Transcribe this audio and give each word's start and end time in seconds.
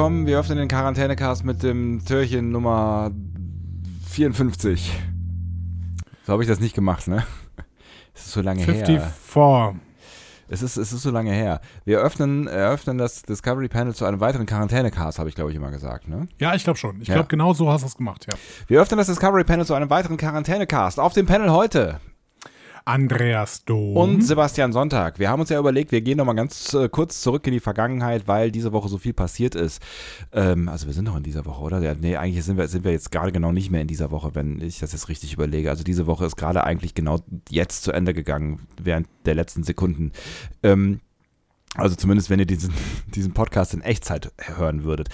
Willkommen. 0.00 0.26
Wir 0.26 0.38
öffnen 0.38 0.56
den 0.56 0.68
Quarantänecast 0.68 1.44
mit 1.44 1.62
dem 1.62 2.02
Türchen 2.06 2.50
Nummer 2.50 3.10
54. 4.08 4.90
So 6.24 6.32
habe 6.32 6.42
ich 6.42 6.48
das 6.48 6.58
nicht 6.58 6.74
gemacht, 6.74 7.06
ne? 7.06 7.22
Es 8.14 8.24
ist 8.24 8.32
so 8.32 8.40
lange 8.40 8.62
54. 8.62 8.96
her. 8.96 9.74
Es 10.48 10.62
ist, 10.62 10.78
es 10.78 10.94
ist 10.94 11.02
so 11.02 11.10
lange 11.10 11.32
her. 11.32 11.60
Wir 11.84 11.98
öffnen, 11.98 12.46
eröffnen 12.46 12.96
das 12.96 13.20
Discovery 13.24 13.68
Panel 13.68 13.94
zu 13.94 14.06
einem 14.06 14.20
weiteren 14.20 14.46
Quarantänecast, 14.46 15.18
habe 15.18 15.28
ich 15.28 15.34
glaube 15.34 15.50
ich 15.50 15.56
immer 15.58 15.70
gesagt, 15.70 16.08
ne? 16.08 16.28
Ja, 16.38 16.54
ich 16.54 16.64
glaube 16.64 16.78
schon. 16.78 17.02
Ich 17.02 17.08
Ja. 17.08 17.16
glaube, 17.16 17.28
genau 17.28 17.52
so 17.52 17.70
hast 17.70 17.82
du 17.82 17.86
es 17.86 17.96
gemacht, 17.98 18.26
ja. 18.32 18.38
Wir 18.68 18.80
öffnen 18.80 18.96
das 18.96 19.06
Discovery 19.08 19.44
Panel 19.44 19.66
zu 19.66 19.74
einem 19.74 19.90
weiteren 19.90 20.16
Quarantänecast. 20.16 20.98
Auf 20.98 21.12
dem 21.12 21.26
Panel 21.26 21.50
heute 21.50 22.00
Andreas 22.84 23.64
Dom. 23.64 23.96
und 23.96 24.22
Sebastian 24.22 24.72
Sonntag. 24.72 25.18
Wir 25.18 25.30
haben 25.30 25.40
uns 25.40 25.50
ja 25.50 25.58
überlegt, 25.58 25.92
wir 25.92 26.00
gehen 26.00 26.18
nochmal 26.18 26.34
ganz 26.34 26.74
äh, 26.74 26.88
kurz 26.88 27.20
zurück 27.20 27.46
in 27.46 27.52
die 27.52 27.60
Vergangenheit, 27.60 28.26
weil 28.26 28.50
diese 28.50 28.72
Woche 28.72 28.88
so 28.88 28.98
viel 28.98 29.12
passiert 29.12 29.54
ist. 29.54 29.82
Ähm, 30.32 30.68
also 30.68 30.86
wir 30.86 30.94
sind 30.94 31.04
noch 31.04 31.16
in 31.16 31.22
dieser 31.22 31.46
Woche, 31.46 31.62
oder? 31.62 31.80
Ja, 31.80 31.94
nee, 31.94 32.16
eigentlich 32.16 32.44
sind 32.44 32.56
wir, 32.56 32.68
sind 32.68 32.84
wir 32.84 32.92
jetzt 32.92 33.10
gerade 33.10 33.32
genau 33.32 33.52
nicht 33.52 33.70
mehr 33.70 33.82
in 33.82 33.88
dieser 33.88 34.10
Woche, 34.10 34.34
wenn 34.34 34.60
ich 34.60 34.78
das 34.78 34.92
jetzt 34.92 35.08
richtig 35.08 35.32
überlege. 35.32 35.70
Also 35.70 35.84
diese 35.84 36.06
Woche 36.06 36.26
ist 36.26 36.36
gerade 36.36 36.64
eigentlich 36.64 36.94
genau 36.94 37.20
jetzt 37.48 37.82
zu 37.82 37.92
Ende 37.92 38.14
gegangen, 38.14 38.66
während 38.80 39.08
der 39.24 39.34
letzten 39.34 39.62
Sekunden. 39.62 40.12
Ähm, 40.62 41.00
also 41.74 41.94
zumindest, 41.94 42.30
wenn 42.30 42.40
ihr 42.40 42.46
diesen, 42.46 42.74
diesen 43.14 43.32
Podcast 43.32 43.74
in 43.74 43.82
Echtzeit 43.82 44.32
hören 44.38 44.84
würdet. 44.84 45.08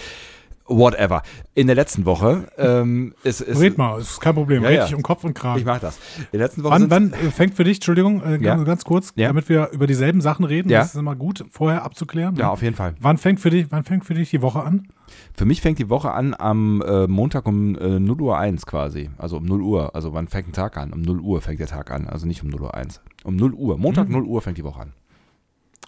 Whatever. 0.68 1.22
In 1.54 1.68
der 1.68 1.76
letzten 1.76 2.04
Woche 2.04 2.48
ähm, 2.58 3.14
ist, 3.22 3.40
ist 3.40 3.60
Red 3.60 3.78
mal, 3.78 4.00
ist 4.00 4.20
kein 4.20 4.34
Problem. 4.34 4.62
Ja, 4.64 4.68
Red 4.68 4.76
ja. 4.78 4.84
dich 4.86 4.94
um 4.94 5.02
Kopf 5.02 5.22
und 5.24 5.32
Kragen. 5.34 5.60
ich 5.60 5.64
mach 5.64 5.78
das. 5.78 5.96
In 6.18 6.26
der 6.32 6.40
letzten 6.40 6.64
Woche 6.64 6.72
Wann, 6.72 6.90
wann 6.90 7.12
äh, 7.12 7.30
fängt 7.30 7.54
für 7.54 7.62
dich, 7.64 7.76
Entschuldigung, 7.76 8.20
äh, 8.22 8.32
Ja. 8.32 8.54
ganz, 8.56 8.64
ganz 8.66 8.84
kurz, 8.84 9.12
Ja. 9.14 9.28
damit 9.28 9.48
wir 9.48 9.70
über 9.70 9.86
dieselben 9.86 10.20
Sachen 10.20 10.44
reden, 10.44 10.68
Ja. 10.68 10.80
das 10.80 10.88
ist 10.94 10.96
immer 11.00 11.14
gut, 11.14 11.44
vorher 11.50 11.84
abzuklären. 11.84 12.34
ja, 12.36 12.50
auf 12.50 12.62
jeden 12.62 12.74
Fall. 12.74 12.94
Wann 13.00 13.16
fängt 13.16 13.38
für 13.40 13.50
dich, 13.50 13.66
wann 13.70 13.84
fängt 13.84 14.04
für 14.04 14.14
dich 14.14 14.30
die 14.30 14.42
Woche 14.42 14.62
an? 14.62 14.88
Für 15.34 15.44
mich 15.44 15.60
fängt 15.60 15.78
die 15.78 15.88
Woche 15.88 16.10
an 16.10 16.34
am 16.36 16.82
äh, 16.82 17.06
Montag 17.06 17.46
um 17.46 17.76
äh, 17.78 18.00
0 18.00 18.20
Uhr 18.22 18.36
1 18.38 18.66
quasi. 18.66 19.10
Also 19.18 19.36
um 19.36 19.44
0 19.44 19.62
Uhr. 19.62 19.94
Also 19.94 20.12
wann 20.14 20.26
fängt 20.26 20.48
ein 20.48 20.52
Tag 20.52 20.76
an? 20.76 20.92
Um 20.92 21.02
0 21.02 21.20
Uhr 21.20 21.40
fängt 21.42 21.60
der 21.60 21.68
Tag 21.68 21.92
an. 21.92 22.08
Also 22.08 22.26
nicht 22.26 22.42
um 22.42 22.48
0 22.50 22.60
Uhr 22.62 22.74
1. 22.74 23.00
Um 23.22 23.36
0 23.36 23.54
Uhr. 23.54 23.78
Montag 23.78 24.08
Mhm. 24.08 24.14
0 24.14 24.24
Uhr 24.24 24.42
fängt 24.42 24.58
die 24.58 24.64
Woche 24.64 24.80
an. 24.80 24.92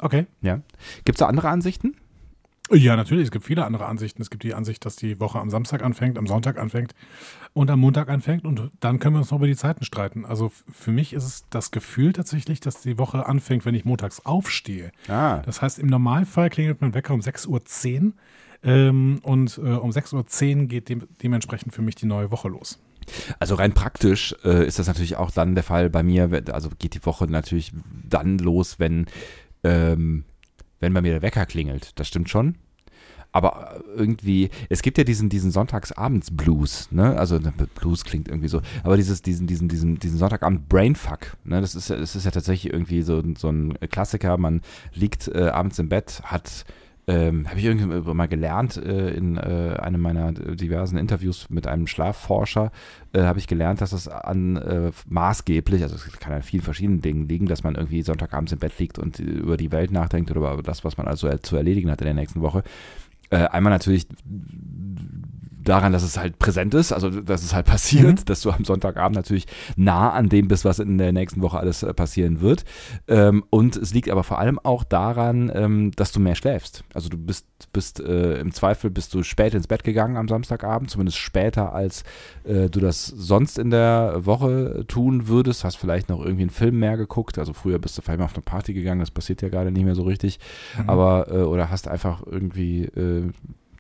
Okay. 0.01 0.27
Ja. 0.41 0.61
Gibt 1.05 1.17
es 1.17 1.19
da 1.19 1.27
andere 1.27 1.49
Ansichten? 1.49 1.97
Ja, 2.71 2.97
natürlich, 2.97 3.25
es 3.25 3.31
gibt 3.31 3.45
viele 3.45 3.65
andere 3.65 3.87
Ansichten. 3.87 4.21
Es 4.21 4.31
gibt 4.31 4.43
die 4.43 4.55
Ansicht, 4.55 4.85
dass 4.85 4.97
die 4.97 5.19
Woche 5.21 5.39
am 5.39 5.49
Samstag 5.49 5.83
anfängt, 5.83 6.19
am 6.19 6.27
Sonntag 6.27 6.59
anfängt 6.59 6.95
und 7.55 7.71
am 7.71 7.81
Montag 7.81 8.09
anfängt 8.09 8.45
und 8.45 8.71
dann 8.81 8.99
können 8.99 9.15
wir 9.15 9.21
uns 9.21 9.31
noch 9.31 9.39
über 9.39 9.47
die 9.47 9.57
Zeiten 9.57 9.85
streiten. 9.85 10.25
Also 10.25 10.53
für 10.71 10.93
mich 10.93 11.13
ist 11.13 11.25
es 11.25 11.45
das 11.51 11.71
Gefühl 11.71 12.13
tatsächlich, 12.13 12.61
dass 12.61 12.83
die 12.83 12.99
Woche 12.99 13.27
anfängt, 13.27 13.65
wenn 13.65 13.75
ich 13.75 13.85
montags 13.85 14.21
aufstehe. 14.25 14.93
Ah. 15.09 15.39
Das 15.47 15.63
heißt, 15.63 15.79
im 15.79 15.87
Normalfall 15.87 16.51
klingelt 16.51 16.81
mein 16.81 16.95
Wecker 16.95 17.15
um 17.15 17.21
6.10 17.21 18.05
Uhr 18.05 18.13
ähm, 18.63 19.21
und 19.23 19.59
äh, 19.59 19.61
um 19.61 19.91
6.10 19.91 20.57
Uhr 20.57 20.65
geht 20.67 20.89
dem, 20.89 21.09
dementsprechend 21.23 21.75
für 21.75 21.83
mich 21.83 21.95
die 21.95 22.07
neue 22.07 22.31
Woche 22.31 22.49
los. 22.49 22.79
Also 23.39 23.55
rein 23.55 23.73
praktisch 23.73 24.35
äh, 24.45 24.67
ist 24.67 24.79
das 24.79 24.87
natürlich 24.87 25.17
auch 25.17 25.31
dann 25.31 25.55
der 25.55 25.65
Fall 25.65 25.89
bei 25.91 26.03
mir. 26.03 26.43
Also 26.53 26.71
geht 26.79 26.95
die 26.95 27.05
Woche 27.07 27.27
natürlich 27.27 27.73
dann 28.09 28.39
los, 28.39 28.79
wenn, 28.79 29.07
ähm, 29.65 30.25
wenn 30.81 30.93
bei 30.93 31.01
mir 31.01 31.13
der 31.13 31.23
Wecker 31.23 31.47
klingelt. 31.47 31.99
Das 31.99 32.09
stimmt 32.09 32.29
schon. 32.29 32.57
Aber 33.33 33.77
äh, 33.77 33.99
irgendwie, 33.99 34.51
es 34.69 34.83
gibt 34.83 34.99
ja 34.99 35.05
diesen, 35.05 35.29
diesen 35.29 35.51
Sonntagsabends-Blues, 35.51 36.93
ne? 36.93 37.17
Also 37.19 37.39
ne, 37.39 37.53
Blues 37.75 38.05
klingt 38.05 38.29
irgendwie 38.29 38.49
so, 38.49 38.61
aber 38.83 38.97
dieses, 38.97 39.23
diesen, 39.23 39.47
diesen, 39.47 39.69
diesen, 39.69 39.99
diesen 39.99 40.19
Sonntagabend 40.19 40.69
Brainfuck, 40.69 41.37
ne? 41.45 41.61
Das 41.61 41.75
ist, 41.75 41.91
das 41.91 42.17
ist 42.17 42.25
ja 42.25 42.31
tatsächlich 42.31 42.73
irgendwie 42.73 43.03
so, 43.03 43.23
so 43.37 43.49
ein 43.49 43.79
Klassiker. 43.91 44.37
Man 44.39 44.63
liegt 44.95 45.29
äh, 45.29 45.49
abends 45.49 45.79
im 45.79 45.89
Bett, 45.89 46.23
hat 46.25 46.65
ähm, 47.09 47.49
habe 47.49 47.59
ich 47.59 47.65
irgendwann 47.65 48.17
mal 48.17 48.29
gelernt 48.29 48.77
äh, 48.77 49.11
in 49.11 49.39
äh, 49.39 49.77
einem 49.81 50.03
meiner 50.03 50.33
diversen 50.33 50.99
Interviews 50.99 51.49
mit 51.49 51.67
einem 51.67 51.87
Schlafforscher, 51.87 52.71
äh, 53.15 53.23
habe 53.23 53.39
ich 53.39 53.47
gelernt, 53.47 53.81
dass 53.81 53.93
es 53.93 54.09
an 54.09 54.57
äh, 54.57 54.93
maßgeblich, 55.09 55.83
also 55.83 55.97
es 55.97 56.19
kann 56.19 56.35
an 56.35 56.43
vielen 56.43 56.63
verschiedenen 56.63 57.01
Dingen 57.01 57.27
liegen, 57.27 57.47
dass 57.47 57.65
man 57.65 57.77
irgendwie 57.77 58.03
Sonntagabends 58.03 58.53
im 58.53 58.59
Bett 58.59 58.79
liegt 58.79 58.99
und 58.99 59.19
über 59.21 59.57
die 59.57 59.73
Welt 59.73 59.91
nachdenkt 59.91 60.31
oder 60.31 60.53
über 60.53 60.63
das, 60.63 60.85
was 60.85 60.99
man 60.99 61.09
also 61.09 61.35
zu 61.39 61.57
erledigen 61.57 61.91
hat 61.91 62.03
in 62.03 62.07
der 62.07 62.15
nächsten 62.15 62.43
Woche. 62.43 62.63
Äh, 63.31 63.37
einmal 63.49 63.73
natürlich 63.73 64.07
daran, 65.69 65.93
dass 65.93 66.03
es 66.03 66.19
halt 66.19 66.39
präsent 66.39 66.75
ist, 66.75 66.93
also 66.93 67.11
dass 67.11 67.43
es 67.43 67.55
halt 67.55 67.67
passiert, 67.67 68.21
Mhm. 68.21 68.25
dass 68.27 68.41
du 68.41 68.51
am 68.51 68.65
Sonntagabend 68.65 69.17
natürlich 69.17 69.47
nah 69.77 70.11
an 70.13 70.29
dem 70.29 70.49
bist, 70.49 70.65
was 70.65 70.79
in 70.79 70.99
der 70.99 71.13
nächsten 71.13 71.43
Woche 71.43 71.59
alles 71.59 71.83
äh, 71.83 71.93
passieren 71.95 72.41
wird. 72.41 72.65
Ähm, 73.07 73.45
und 73.51 73.77
es 73.77 73.93
liegt 73.95 74.11
aber 74.11 74.25
vor 74.25 74.39
allem 74.39 74.59
auch 74.59 74.85
daran, 74.85 75.51
ähm, 75.55 75.91
dass 75.97 76.13
du 76.13 76.21
mehr 76.21 76.35
schläfst. 76.35 76.85
Also 76.95 77.09
du 77.09 77.17
bist, 77.19 77.47
bist 77.73 78.01
äh, 78.01 78.41
im 78.41 78.53
Zweifel 78.53 78.91
bist 78.91 79.15
du 79.15 79.23
spät 79.23 79.55
ins 79.55 79.67
Bett 79.67 79.85
gegangen 79.85 80.17
am 80.17 80.29
Samstagabend, 80.29 80.91
zumindest 80.91 81.19
später, 81.19 81.73
als 81.75 82.05
äh, 82.45 82.69
du 82.71 82.81
das 82.81 83.07
sonst 83.07 83.59
in 83.59 83.71
der 83.71 84.25
Woche 84.25 84.85
tun 84.89 85.29
würdest. 85.29 85.65
Hast 85.65 85.77
vielleicht 85.77 86.09
noch 86.09 86.21
irgendwie 86.21 86.43
einen 86.43 86.51
Film 86.51 86.79
mehr 86.79 86.97
geguckt. 86.97 87.39
Also 87.39 87.53
früher 87.53 87.79
bist 87.79 87.97
du 87.99 88.03
vielleicht 88.03 88.19
mal 88.19 88.25
auf 88.25 88.35
eine 88.35 88.43
Party 88.43 88.73
gegangen, 88.73 89.01
das 89.01 89.11
passiert 89.11 89.43
ja 89.43 89.49
gerade 89.49 89.71
nicht 89.71 89.85
mehr 89.85 89.95
so 89.95 90.03
richtig. 90.03 90.39
Mhm. 90.83 90.89
Aber, 90.91 91.29
äh, 91.31 91.43
oder 91.43 91.71
hast 91.71 91.89
einfach 91.89 92.23
irgendwie, 92.27 92.85
äh, 92.85 93.31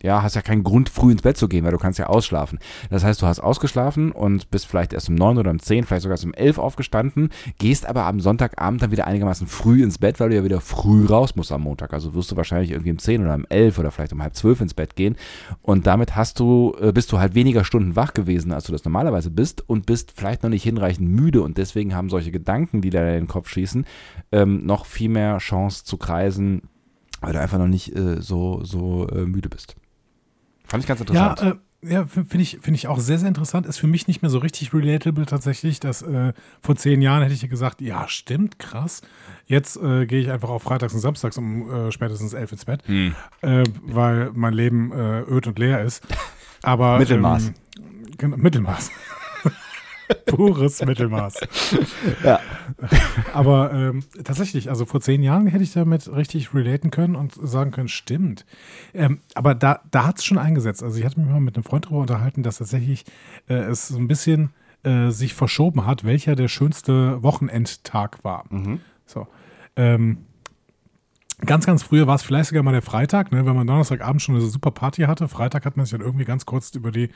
ja, 0.03 0.23
hast 0.23 0.37
ja 0.37 0.43
keinen 0.43 0.63
Grund, 0.63 0.89
früh 0.89 1.13
ins 1.13 1.23
Bett 1.23 1.37
zu 1.37 1.49
gehen, 1.49 1.65
weil 1.65 1.73
du 1.73 1.79
kannst 1.79 1.99
ja 1.99 2.07
ausschlafen. 2.07 2.59
Das 2.91 3.05
heißt, 3.05 3.21
du 3.21 3.27
hast 3.27 3.41
ausgeschlafen 3.41 4.13
und 4.13 4.51
bist 4.51 4.67
vielleicht 4.67 4.93
erst 4.93 5.09
um 5.09 5.15
neun 5.15 5.39
oder 5.39 5.51
um 5.51 5.59
zehn, 5.59 5.85
vielleicht 5.85 6.03
sogar 6.03 6.15
erst 6.15 6.25
um 6.25 6.35
elf 6.35 6.59
aufgestanden, 6.59 7.31
gehst 7.59 7.87
aber 7.87 8.05
am 8.05 8.21
Sonntagabend 8.21 8.83
dann 8.83 8.91
wieder 8.91 9.07
einigermaßen 9.07 9.47
früh 9.47 9.83
ins 9.83 9.99
Bett, 9.99 10.21
weil 10.21 10.31
du 10.31 10.37
ja 10.37 10.45
wieder 10.45 10.61
früh 10.61 11.07
raus 11.07 11.35
musst 11.37 11.53
am 11.53 11.63
Montag. 11.63 11.93
Also 11.93 12.15
wirst 12.15 12.31
du 12.31 12.37
wahrscheinlich 12.37 12.71
irgendwie 12.71 12.93
um 12.93 12.99
zehn 12.99 13.23
oder 13.23 13.35
um 13.35 13.47
elf 13.49 13.79
oder 13.79 13.91
vielleicht 13.91 14.13
um 14.13 14.23
halb 14.23 14.35
zwölf 14.37 14.61
ins 14.61 14.75
Bett 14.75 14.95
gehen. 14.95 15.17
Und 15.63 15.87
damit 15.87 16.17
hast 16.17 16.39
du, 16.39 16.77
äh, 16.81 16.93
bist 16.93 17.11
du 17.13 17.19
halt 17.19 17.35
weniger 17.35 17.65
Stunden 17.65 17.97
wach 17.97 18.15
gewesen, 18.15 18.53
als 18.53 18.65
du 18.65 18.73
das 18.73 18.85
normalerweise 18.85 19.31
bist 19.31 19.69
und 19.69 19.87
bist 19.87 20.13
vielleicht 20.15 20.43
noch 20.43 20.51
nicht 20.51 20.63
hinreichend 20.63 21.09
müde. 21.09 21.43
Und 21.43 21.59
deswegen 21.59 21.95
haben 21.95 22.09
solche 22.09 22.31
Gedanken, 22.31 22.81
die 22.81 22.91
da 22.91 23.07
in 23.09 23.15
den 23.15 23.29
Kopf 23.29 23.49
schießen, 23.49 23.85
ähm, 24.33 24.65
noch 24.65 24.87
viel 24.87 25.09
mehr 25.09 25.39
Chance 25.39 25.85
zu 25.85 25.97
kreisen, 25.97 26.63
weil 27.21 27.33
du 27.33 27.41
einfach 27.41 27.59
noch 27.59 27.67
nicht 27.67 27.97
äh, 27.97 28.21
so, 28.21 28.63
so 28.63 29.09
äh, 29.09 29.27
müde 29.27 29.49
bist. 29.49 29.77
Fand 30.69 30.83
ich 30.85 30.89
ganz 30.89 31.01
Ja, 31.11 31.31
interessant. 31.31 31.61
äh, 31.83 31.89
ja 31.91 32.07
finde 32.07 32.39
ich, 32.41 32.59
finde 32.61 32.75
ich 32.77 32.87
auch 32.89 32.99
sehr, 33.01 33.19
sehr 33.19 33.29
interessant. 33.29 33.67
Ist 33.67 33.79
für 33.79 33.87
mich 33.87 34.07
nicht 34.09 34.23
mehr 34.23 34.31
so 34.31 34.39
richtig 34.39 34.73
relatable 34.75 35.27
tatsächlich, 35.27 35.81
dass 35.81 36.03
äh, 36.03 36.33
vor 36.61 36.77
zehn 36.77 37.01
Jahren 37.03 37.23
hätte 37.23 37.35
ich 37.35 37.43
ja 37.43 37.49
gesagt, 37.49 37.81
ja, 37.81 38.07
stimmt, 38.09 38.59
krass. 38.59 39.01
Jetzt 39.47 39.77
äh, 39.77 40.07
gehe 40.07 40.21
ich 40.21 40.31
einfach 40.31 40.51
auf 40.51 40.63
Freitags 40.63 40.93
und 40.95 41.01
Samstags 41.01 41.39
um 41.39 41.71
äh, 41.71 41.93
spätestens 41.93 42.33
elf 42.35 42.53
ins 42.53 42.65
Bett, 42.65 42.83
Hm. 42.87 43.15
äh, 43.41 43.65
weil 43.83 44.31
mein 44.35 44.53
Leben 44.53 44.93
äh, 44.93 45.23
öd 45.23 45.47
und 45.47 45.59
leer 45.59 45.83
ist. 45.83 46.07
Aber 46.63 46.99
Mittelmaß. 46.99 47.49
Ähm, 47.49 47.55
genau, 48.19 48.37
Mittelmaß. 48.37 48.91
Pures 50.27 50.85
Mittelmaß. 50.85 51.41
Ja. 52.25 52.41
Aber 53.33 53.73
ähm, 53.73 54.05
tatsächlich, 54.25 54.71
also 54.71 54.85
vor 54.85 55.01
zehn 55.01 55.23
Jahren 55.23 55.47
hätte 55.47 55.65
ich 55.65 55.73
damit 55.73 56.11
richtig 56.13 56.55
relaten 56.55 56.91
können 56.91 57.17
und 57.17 57.35
sagen 57.35 57.71
können, 57.71 57.89
stimmt. 57.89 58.47
Ähm, 58.95 59.21
aber 59.35 59.55
da, 59.55 59.81
da 59.91 60.07
hat 60.07 60.19
es 60.19 60.25
schon 60.25 60.39
eingesetzt. 60.39 60.83
Also 60.83 60.99
ich 60.99 61.05
hatte 61.05 61.21
mich 61.21 61.29
mal 61.29 61.41
mit 61.41 61.57
einem 61.57 61.65
Freund 61.65 61.87
darüber 61.87 62.01
unterhalten, 62.01 62.43
dass 62.43 62.59
tatsächlich 62.59 63.05
äh, 63.49 63.55
es 63.55 63.89
so 63.89 63.99
ein 63.99 64.09
bisschen 64.09 64.51
äh, 64.83 65.11
sich 65.11 65.35
verschoben 65.35 65.87
hat, 65.87 66.05
welcher 66.05 66.37
der 66.37 66.49
schönste 66.49 67.23
Wochenendtag 67.23 68.23
war. 68.25 68.45
Mhm. 68.51 68.81
So. 69.07 69.27
Ähm, 69.77 70.19
Ganz, 71.47 71.67
ganz 71.67 71.85
früher 71.85 72.09
war 72.09 72.17
es 72.17 72.23
vielleicht 72.23 72.49
sogar 72.49 72.65
mal 72.65 72.73
der 72.73 72.83
Freitag, 72.83 73.31
ne, 73.31 73.47
wenn 73.47 73.55
man 73.55 73.65
Donnerstagabend 73.65 74.21
schon 74.21 74.35
eine 74.35 74.45
super 74.45 74.73
Party 74.73 75.03
hatte. 75.03 75.29
Freitag 75.29 75.65
hat 75.67 75.77
man 75.77 75.87
sich 75.87 75.93
dann 75.93 76.01
irgendwie 76.05 76.25
ganz 76.25 76.47
kurz 76.47 76.75
über 76.75 76.91
die, 76.91 77.11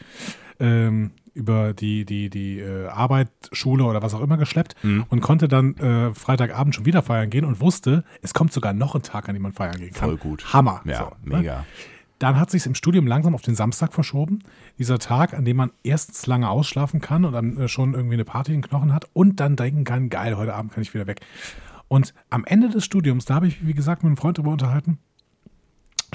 ähm, 0.60 1.10
über 1.34 1.72
die, 1.72 2.04
die, 2.04 2.28
die 2.30 2.58
äh, 2.60 2.86
Arbeit, 2.88 3.28
Schule 3.52 3.84
oder 3.84 4.02
was 4.02 4.14
auch 4.14 4.20
immer 4.20 4.36
geschleppt 4.36 4.74
Mhm. 4.82 5.04
und 5.08 5.20
konnte 5.20 5.48
dann 5.48 5.76
äh, 5.76 6.14
Freitagabend 6.14 6.74
schon 6.74 6.84
wieder 6.86 7.02
feiern 7.02 7.30
gehen 7.30 7.44
und 7.44 7.60
wusste, 7.60 8.04
es 8.22 8.34
kommt 8.34 8.52
sogar 8.52 8.72
noch 8.72 8.94
ein 8.94 9.02
Tag, 9.02 9.28
an 9.28 9.34
dem 9.34 9.42
man 9.42 9.52
feiern 9.52 9.76
gehen 9.78 9.92
kann. 9.92 10.08
Voll 10.10 10.16
gut. 10.18 10.52
Hammer. 10.52 10.80
Ja, 10.84 10.98
So, 10.98 11.30
ne? 11.30 11.38
mega. 11.38 11.64
Dann 12.18 12.38
hat 12.38 12.50
sich 12.52 12.64
im 12.66 12.76
Studium 12.76 13.06
langsam 13.08 13.34
auf 13.34 13.42
den 13.42 13.56
Samstag 13.56 13.92
verschoben. 13.92 14.40
Dieser 14.78 15.00
Tag, 15.00 15.34
an 15.34 15.44
dem 15.44 15.56
man 15.56 15.72
erstens 15.82 16.24
lange 16.26 16.48
ausschlafen 16.48 17.00
kann 17.00 17.24
und 17.24 17.32
dann 17.32 17.56
äh, 17.58 17.66
schon 17.68 17.94
irgendwie 17.94 18.14
eine 18.14 18.24
Party 18.24 18.52
in 18.54 18.60
den 18.60 18.68
Knochen 18.68 18.92
hat 18.94 19.06
und 19.12 19.40
dann 19.40 19.56
denken 19.56 19.82
kann, 19.84 20.08
geil, 20.08 20.36
heute 20.36 20.54
Abend 20.54 20.72
kann 20.72 20.82
ich 20.82 20.94
wieder 20.94 21.08
weg. 21.08 21.20
Und 21.88 22.14
am 22.30 22.44
Ende 22.44 22.68
des 22.70 22.84
Studiums, 22.84 23.24
da 23.24 23.34
habe 23.34 23.48
ich, 23.48 23.66
wie 23.66 23.74
gesagt, 23.74 24.02
mit 24.04 24.08
einem 24.10 24.16
Freund 24.16 24.38
darüber 24.38 24.52
unterhalten, 24.52 24.98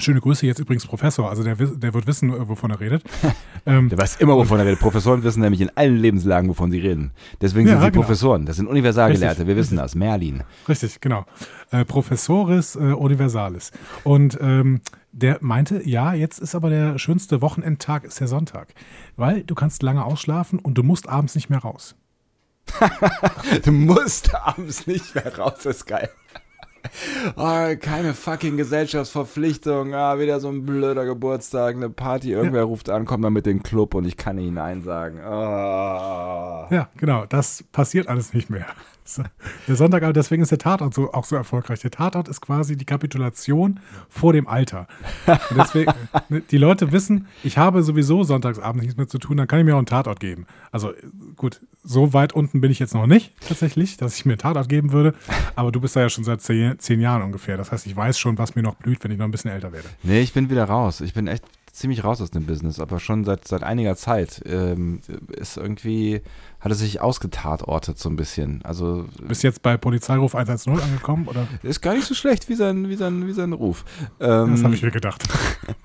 Schöne 0.00 0.20
Grüße, 0.20 0.46
jetzt 0.46 0.60
übrigens 0.60 0.86
Professor, 0.86 1.28
also 1.28 1.42
der, 1.42 1.56
der 1.56 1.92
wird 1.92 2.06
wissen, 2.06 2.32
äh, 2.32 2.48
wovon 2.48 2.70
er 2.70 2.78
redet. 2.78 3.02
ähm, 3.66 3.88
Der 3.88 3.98
weiß 3.98 4.16
immer, 4.16 4.36
wovon 4.36 4.60
er 4.60 4.66
redet. 4.66 4.78
Professoren 4.78 5.24
wissen 5.24 5.40
nämlich 5.40 5.60
in 5.60 5.70
allen 5.76 5.96
Lebenslagen, 5.96 6.48
wovon 6.48 6.70
sie 6.70 6.78
reden. 6.78 7.10
Deswegen 7.40 7.66
Ja, 7.66 7.74
sind 7.74 7.82
sie 7.82 7.90
genau. 7.90 8.02
Professoren. 8.02 8.46
Das 8.46 8.56
sind 8.56 8.68
Universalgelehrte. 8.68 9.40
Richtig, 9.40 9.46
Wir 9.48 9.56
wissen 9.56 9.76
das. 9.76 9.94
Merlin. 9.96 10.44
Richtig, 10.68 11.00
genau. 11.00 11.24
Äh, 11.72 11.84
Professoris 11.84 12.76
äh, 12.76 12.78
Universalis. 12.78 13.72
Und 14.04 14.38
ähm, 14.40 14.80
der 15.10 15.38
meinte, 15.40 15.82
ja, 15.88 16.14
jetzt 16.14 16.38
ist 16.38 16.54
aber 16.54 16.70
der 16.70 16.98
schönste 17.00 17.40
Wochenendtag 17.42 18.04
ist 18.04 18.20
der 18.20 18.28
Sonntag. 18.28 18.68
Weil 19.16 19.42
du 19.42 19.56
kannst 19.56 19.82
lange 19.82 20.04
ausschlafen 20.04 20.60
und 20.60 20.74
du 20.74 20.84
musst 20.84 21.08
abends 21.08 21.34
nicht 21.34 21.50
mehr 21.50 21.60
raus. 21.60 21.96
Du 23.64 23.72
musst 23.72 24.34
abends 24.34 24.86
nicht 24.86 25.14
mehr 25.14 25.36
raus. 25.36 25.54
Das 25.64 25.78
ist 25.78 25.86
geil. 25.86 26.08
Oh, 27.36 27.76
keine 27.80 28.14
fucking 28.14 28.56
Gesellschaftsverpflichtung. 28.56 29.94
Ah, 29.94 30.18
wieder 30.18 30.40
so 30.40 30.48
ein 30.48 30.64
blöder 30.64 31.04
Geburtstag, 31.04 31.76
eine 31.76 31.90
Party. 31.90 32.32
Irgendwer 32.32 32.64
ruft 32.64 32.90
an, 32.90 33.04
kommt 33.04 33.22
mal 33.22 33.30
mit 33.30 33.46
den 33.46 33.62
Club 33.62 33.94
und 33.94 34.04
ich 34.04 34.16
kann 34.16 34.36
nicht 34.36 34.52
Nein 34.52 34.82
sagen. 34.82 35.20
Ah. 35.20 36.68
Ja, 36.70 36.88
genau, 36.96 37.26
das 37.26 37.64
passiert 37.72 38.08
alles 38.08 38.34
nicht 38.34 38.50
mehr. 38.50 38.66
Der 39.66 39.76
Sonntag, 39.76 40.12
deswegen 40.14 40.42
ist 40.42 40.50
der 40.50 40.58
Tatort 40.58 40.94
so, 40.94 41.12
auch 41.12 41.24
so 41.24 41.36
erfolgreich. 41.36 41.80
Der 41.80 41.90
Tatort 41.90 42.28
ist 42.28 42.40
quasi 42.40 42.76
die 42.76 42.84
Kapitulation 42.84 43.80
vor 44.08 44.32
dem 44.32 44.46
Alter. 44.46 44.86
Und 45.26 45.56
deswegen, 45.56 45.92
ne, 46.28 46.42
die 46.50 46.58
Leute 46.58 46.92
wissen, 46.92 47.26
ich 47.42 47.58
habe 47.58 47.82
sowieso 47.82 48.24
sonntagsabends 48.24 48.82
nichts 48.82 48.96
mehr 48.96 49.08
zu 49.08 49.18
tun, 49.18 49.36
dann 49.36 49.46
kann 49.46 49.60
ich 49.60 49.64
mir 49.64 49.74
auch 49.74 49.78
einen 49.78 49.86
Tatort 49.86 50.20
geben. 50.20 50.46
Also 50.72 50.92
gut, 51.36 51.60
so 51.82 52.12
weit 52.12 52.32
unten 52.32 52.60
bin 52.60 52.70
ich 52.70 52.78
jetzt 52.78 52.94
noch 52.94 53.06
nicht 53.06 53.32
tatsächlich, 53.46 53.96
dass 53.96 54.16
ich 54.16 54.26
mir 54.26 54.32
einen 54.32 54.38
Tatort 54.38 54.68
geben 54.68 54.92
würde. 54.92 55.14
Aber 55.56 55.72
du 55.72 55.80
bist 55.80 55.96
da 55.96 56.00
ja 56.00 56.08
schon 56.08 56.24
seit 56.24 56.40
zehn, 56.42 56.78
zehn 56.78 57.00
Jahren 57.00 57.22
ungefähr. 57.22 57.56
Das 57.56 57.72
heißt, 57.72 57.86
ich 57.86 57.96
weiß 57.96 58.18
schon, 58.18 58.38
was 58.38 58.54
mir 58.54 58.62
noch 58.62 58.74
blüht, 58.74 59.02
wenn 59.04 59.10
ich 59.10 59.18
noch 59.18 59.24
ein 59.24 59.30
bisschen 59.30 59.50
älter 59.50 59.72
werde. 59.72 59.88
Nee, 60.02 60.20
ich 60.20 60.32
bin 60.32 60.50
wieder 60.50 60.64
raus. 60.64 61.00
Ich 61.00 61.14
bin 61.14 61.26
echt 61.26 61.44
ziemlich 61.78 62.04
raus 62.04 62.20
aus 62.20 62.30
dem 62.30 62.44
Business, 62.46 62.80
aber 62.80 62.98
schon 63.00 63.24
seit, 63.24 63.46
seit 63.46 63.62
einiger 63.62 63.96
Zeit. 63.96 64.42
Ähm, 64.46 65.00
ist 65.28 65.56
irgendwie, 65.56 66.22
hat 66.60 66.72
es 66.72 66.78
sich 66.78 67.00
ausgetatortet 67.00 67.98
so 67.98 68.08
ein 68.08 68.16
bisschen. 68.16 68.62
Also 68.64 69.06
Bist 69.26 69.42
jetzt 69.42 69.62
bei 69.62 69.76
Polizeiruf 69.76 70.34
110 70.34 70.78
angekommen 70.78 71.28
oder? 71.28 71.46
ist 71.62 71.80
gar 71.80 71.94
nicht 71.94 72.06
so 72.06 72.14
schlecht 72.14 72.48
wie 72.48 72.54
sein, 72.54 72.88
wie 72.88 72.96
sein, 72.96 73.26
wie 73.26 73.32
sein 73.32 73.52
Ruf. 73.52 73.84
Ähm, 74.20 74.52
Das 74.52 74.64
habe 74.64 74.74
ich 74.74 74.82
mir 74.82 74.90
gedacht. 74.90 75.22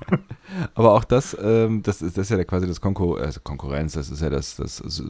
Aber 0.76 0.94
auch 0.94 1.04
das, 1.04 1.38
ähm, 1.42 1.84
das, 1.84 2.02
ist, 2.02 2.18
das 2.18 2.30
ist 2.30 2.38
ja 2.38 2.44
quasi 2.44 2.68
das 2.68 2.82
Konkur 2.82 3.22
äh, 3.22 3.32
Konkurrenz, 3.44 3.94
das 3.94 4.10
ist 4.10 4.22
ja 4.22 4.30
das, 4.30 4.56
das, 4.56 4.82
das 4.84 5.04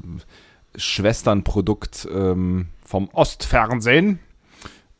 Schwesternprodukt 0.75 2.07
ähm, 2.13 2.68
vom 2.85 3.09
Ostfernsehen. 3.09 4.19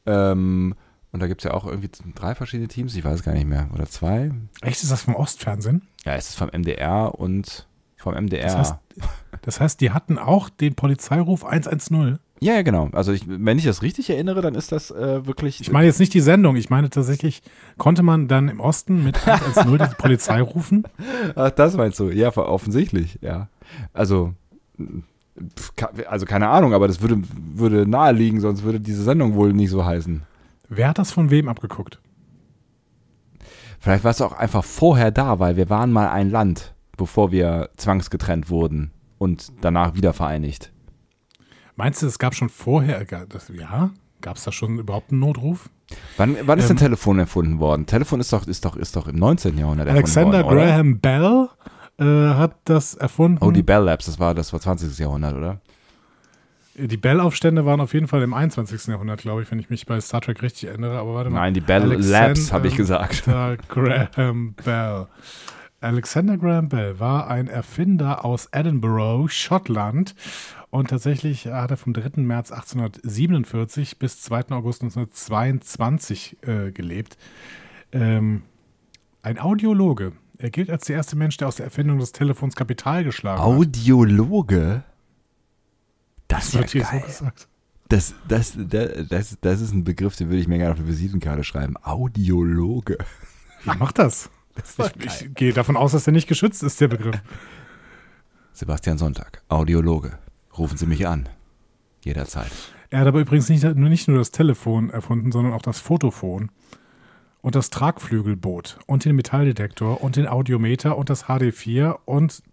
Ähm, 0.06 0.76
und 1.14 1.22
da 1.22 1.28
gibt 1.28 1.42
es 1.42 1.46
ja 1.46 1.54
auch 1.54 1.66
irgendwie 1.66 1.90
drei 2.16 2.34
verschiedene 2.34 2.68
Teams, 2.68 2.96
ich 2.96 3.06
weiß 3.06 3.22
gar 3.24 3.34
nicht 3.34 3.48
mehr, 3.48 3.70
oder 3.74 3.86
zwei. 3.86 4.32
Echt, 4.62 4.82
ist 4.82 4.92
das 4.92 5.04
vom 5.04 5.16
Ostfernsehen? 5.16 5.84
Ja, 6.04 6.16
es 6.16 6.30
ist 6.30 6.36
vom 6.36 6.50
MDR 6.50 7.14
und 7.18 7.68
vom 7.98 8.16
MDR. 8.16 8.44
Das 8.44 8.56
heißt, 8.56 8.76
das 9.44 9.60
heißt, 9.60 9.82
die 9.82 9.92
hatten 9.92 10.18
auch 10.18 10.50
den 10.50 10.74
Polizeiruf 10.74 11.46
110. 11.46 12.18
ja, 12.40 12.56
ja, 12.56 12.62
genau. 12.64 12.90
Also 12.94 13.12
ich, 13.12 13.26
wenn 13.28 13.60
ich 13.60 13.64
das 13.66 13.84
richtig 13.84 14.10
erinnere, 14.10 14.42
dann 14.42 14.56
ist 14.56 14.72
das 14.72 14.90
äh, 14.90 15.26
wirklich. 15.28 15.62
Ich 15.62 15.72
meine 15.72 15.86
jetzt 15.86 16.00
nicht 16.00 16.16
die 16.16 16.20
Sendung, 16.20 16.56
ich 16.56 16.72
meine 16.72 16.90
tatsächlich, 16.90 17.44
konnte 17.78 18.02
man 18.02 18.28
dann 18.28 18.50
im 18.50 18.60
Osten 18.60 19.04
mit 19.04 19.16
110 19.28 19.78
die 19.78 19.96
Polizei 19.96 20.42
rufen? 20.42 20.84
Ach, 21.36 21.52
das 21.52 21.78
meinst 21.78 22.00
du? 22.00 22.10
Ja, 22.10 22.36
offensichtlich, 22.36 23.20
ja. 23.22 23.50
Also, 23.94 24.34
also 26.08 26.26
keine 26.26 26.50
Ahnung, 26.50 26.74
aber 26.74 26.88
das 26.88 27.02
würde, 27.02 27.22
würde 27.54 27.88
naheliegen, 27.88 28.42
sonst 28.42 28.64
würde 28.64 28.80
diese 28.80 29.04
Sendung 29.04 29.36
wohl 29.36 29.54
nicht 29.54 29.70
so 29.70 29.86
heißen. 29.86 30.24
Wer 30.76 30.90
hat 30.90 30.98
das 30.98 31.12
von 31.12 31.30
wem 31.30 31.48
abgeguckt? 31.50 32.00
Vielleicht 33.80 34.04
war 34.04 34.12
es 34.12 34.22
auch 34.22 34.34
einfach 34.34 34.64
vorher 34.64 35.12
da, 35.12 35.40
weil 35.40 35.58
wir 35.58 35.70
waren 35.70 35.92
mal 35.92 36.08
ein 36.10 36.30
Land, 36.30 36.74
bevor 36.98 37.32
wir 37.32 37.70
zwangsgetrennt 37.76 38.50
wurden 38.50 38.92
und 39.18 39.52
danach 39.62 39.96
wieder 39.96 40.14
vereinigt. 40.14 40.72
Meinst 41.76 42.02
du, 42.02 42.08
es 42.08 42.20
gab 42.20 42.34
schon 42.36 42.50
vorher, 42.50 43.04
das, 43.04 43.50
ja, 43.50 43.92
gab 44.22 44.38
es 44.38 44.44
da 44.44 44.52
schon 44.52 44.80
überhaupt 44.80 45.12
einen 45.12 45.20
Notruf? 45.20 45.70
Wann, 46.18 46.38
wann 46.46 46.60
ist 46.60 46.66
Ähm, 46.66 46.78
denn 46.78 46.86
Telefon 46.86 47.20
erfunden 47.20 47.60
worden? 47.60 47.86
Telefon 47.86 48.20
ist 48.20 48.32
doch, 48.32 48.48
ist 48.48 48.64
doch, 48.64 48.76
ist 48.78 48.96
doch 48.96 49.08
im 49.08 49.18
19. 49.18 49.58
Jahrhundert 49.58 49.90
Alexander 49.90 50.38
erfunden 50.38 50.58
worden, 50.58 50.66
oder? 50.66 50.72
Graham 50.72 51.00
Bell 51.00 51.50
äh, 52.00 52.36
hat 52.36 52.56
das 52.66 52.96
erfunden. 52.96 53.40
Oh, 53.42 53.52
die 53.52 53.64
Bell 53.64 53.84
Labs, 53.84 54.06
das 54.06 54.20
war, 54.20 54.34
das 54.34 54.54
war 54.54 54.60
20. 54.60 54.98
Jahrhundert, 54.98 55.36
oder? 55.36 55.62
Die 56.76 56.98
Bell-Aufstände 56.98 57.66
waren 57.66 57.80
auf 57.82 57.94
jeden 57.94 58.08
Fall 58.08 58.24
im 58.24 58.34
21. 58.34 58.88
Jahrhundert, 58.88 59.22
glaube 59.22 59.44
ich, 59.44 59.52
wenn 59.52 59.60
ich 59.60 59.70
mich 59.70 59.86
bei 59.86 60.00
Star 60.02 60.22
Trek 60.22 60.42
richtig 60.42 60.70
erinnere. 60.70 60.98
Aber 60.98 61.14
warte 61.14 61.30
mal. 61.30 61.40
Nein, 61.42 61.54
die 61.54 61.62
Bell 61.62 61.84
Alexander- 61.84 62.28
Labs, 62.30 62.52
habe 62.52 62.68
ich 62.68 62.76
gesagt. 62.76 63.28
Alexander 63.28 63.58
Graham 64.16 64.54
Bell. 64.54 65.08
Alexander 65.82 66.38
Graham 66.38 66.70
Bell 66.70 67.00
war 67.00 67.28
ein 67.28 67.48
Erfinder 67.48 68.26
aus 68.26 68.48
Edinburgh, 68.52 69.28
Schottland. 69.30 70.16
Und 70.72 70.90
tatsächlich 70.90 71.46
hat 71.48 71.70
er 71.70 71.78
vom 71.78 71.94
3. 71.94 72.22
März 72.22 72.52
1847 72.52 74.00
bis 74.00 74.22
2. 74.22 74.50
August 74.52 74.82
1922 74.82 76.38
äh, 76.42 76.72
gelebt. 76.72 77.18
Ähm, 77.92 78.42
ein 79.22 79.38
Audiologe. 79.38 80.14
Er 80.40 80.50
gilt 80.50 80.70
als 80.72 80.86
der 80.86 80.96
erste 80.96 81.16
Mensch, 81.16 81.38
der 81.38 81.48
aus 81.48 81.58
der 81.58 81.66
Erfindung 81.66 82.00
des 82.00 82.12
Telefons 82.12 82.56
Kapital 82.56 83.04
geschlagen 83.04 83.40
hat. 83.40 83.46
Audiologe? 83.48 84.84
Das 86.34 86.46
Das 86.52 86.54
ist 86.54 86.54
wird 86.60 86.70
hier 86.72 86.86
so 86.86 87.06
gesagt. 87.06 87.48
Das, 87.90 88.14
das, 88.28 88.54
das, 88.58 89.08
das, 89.10 89.38
das 89.42 89.62
ist 89.62 89.72
ein 89.74 89.84
Begriff, 89.84 90.16
den 90.16 90.30
würde 90.30 90.40
ich 90.42 90.48
mir 90.48 90.58
gerne 90.58 90.72
auf 90.74 90.80
eine 90.80 90.88
Visitenkarte 90.88 91.44
schreiben. 91.44 91.76
Audiologe. 91.84 92.98
Ja, 93.66 93.76
mach 93.78 93.92
das. 93.92 94.30
Ich, 94.58 95.06
ich 95.06 95.34
gehe 95.36 95.54
davon 95.54 95.76
aus, 95.78 95.92
dass 95.94 96.04
der 96.06 96.14
nicht 96.14 96.28
geschützt 96.28 96.64
ist, 96.64 96.80
der 96.82 96.88
Begriff. 96.88 97.22
Sebastian 98.54 98.98
Sonntag, 98.98 99.42
Audiologe. 99.50 100.18
Rufen 100.58 100.78
Sie 100.78 100.86
mich 100.86 101.08
an. 101.08 101.28
Jederzeit. 102.04 102.52
Er 102.90 103.00
hat 103.00 103.08
aber 103.08 103.20
übrigens 103.22 103.50
nicht, 103.50 103.64
nur- 103.64 103.74
nicht 103.90 104.08
nur 104.08 104.18
das 104.18 104.32
Telefon 104.32 104.90
erfunden, 104.92 105.32
sondern 105.32 105.54
auch 105.54 105.62
das 105.64 105.80
Fotophon 105.80 106.52
und 107.42 107.56
das 107.56 107.70
Tragflügelboot 107.72 108.78
und 108.86 109.06
den 109.06 109.16
Metalldetektor 109.16 110.02
und 110.04 110.16
den 110.16 110.28
Audiometer 110.28 110.98
und 110.98 111.10
das 111.10 111.26
HD4 111.26 111.98
und 112.06 112.44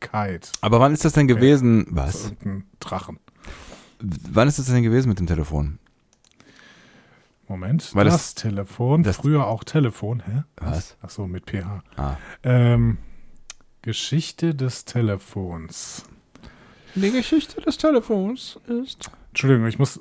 Tetrahedralkeit. 0.00 0.52
Aber 0.60 0.80
wann 0.80 0.92
ist 0.92 1.04
das 1.04 1.12
denn 1.12 1.28
gewesen? 1.28 1.86
So 1.88 1.96
Was? 1.96 2.24
irgendein 2.30 2.64
Drachen. 2.80 3.18
Wann 4.00 4.48
ist 4.48 4.58
das 4.58 4.66
denn 4.66 4.82
gewesen 4.82 5.08
mit 5.08 5.18
dem 5.18 5.26
Telefon? 5.26 5.78
Moment, 7.48 7.94
Weil 7.94 8.04
das, 8.04 8.14
das- 8.14 8.34
Telefon, 8.36 9.02
das- 9.02 9.16
früher 9.16 9.46
auch 9.46 9.64
Telefon, 9.64 10.22
hä? 10.24 10.44
Was? 10.58 10.96
Ach 11.02 11.10
so, 11.10 11.26
mit 11.26 11.46
PH. 11.50 11.82
Ah. 11.96 12.16
Ähm, 12.44 12.98
Geschichte 13.82 14.54
des 14.54 14.84
Telefons. 14.84 16.04
Die 16.94 17.10
Geschichte 17.10 17.60
des 17.60 17.76
Telefons 17.76 18.58
ist. 18.68 19.10
Entschuldigung, 19.30 19.66
ich 19.66 19.78
muss. 19.78 20.00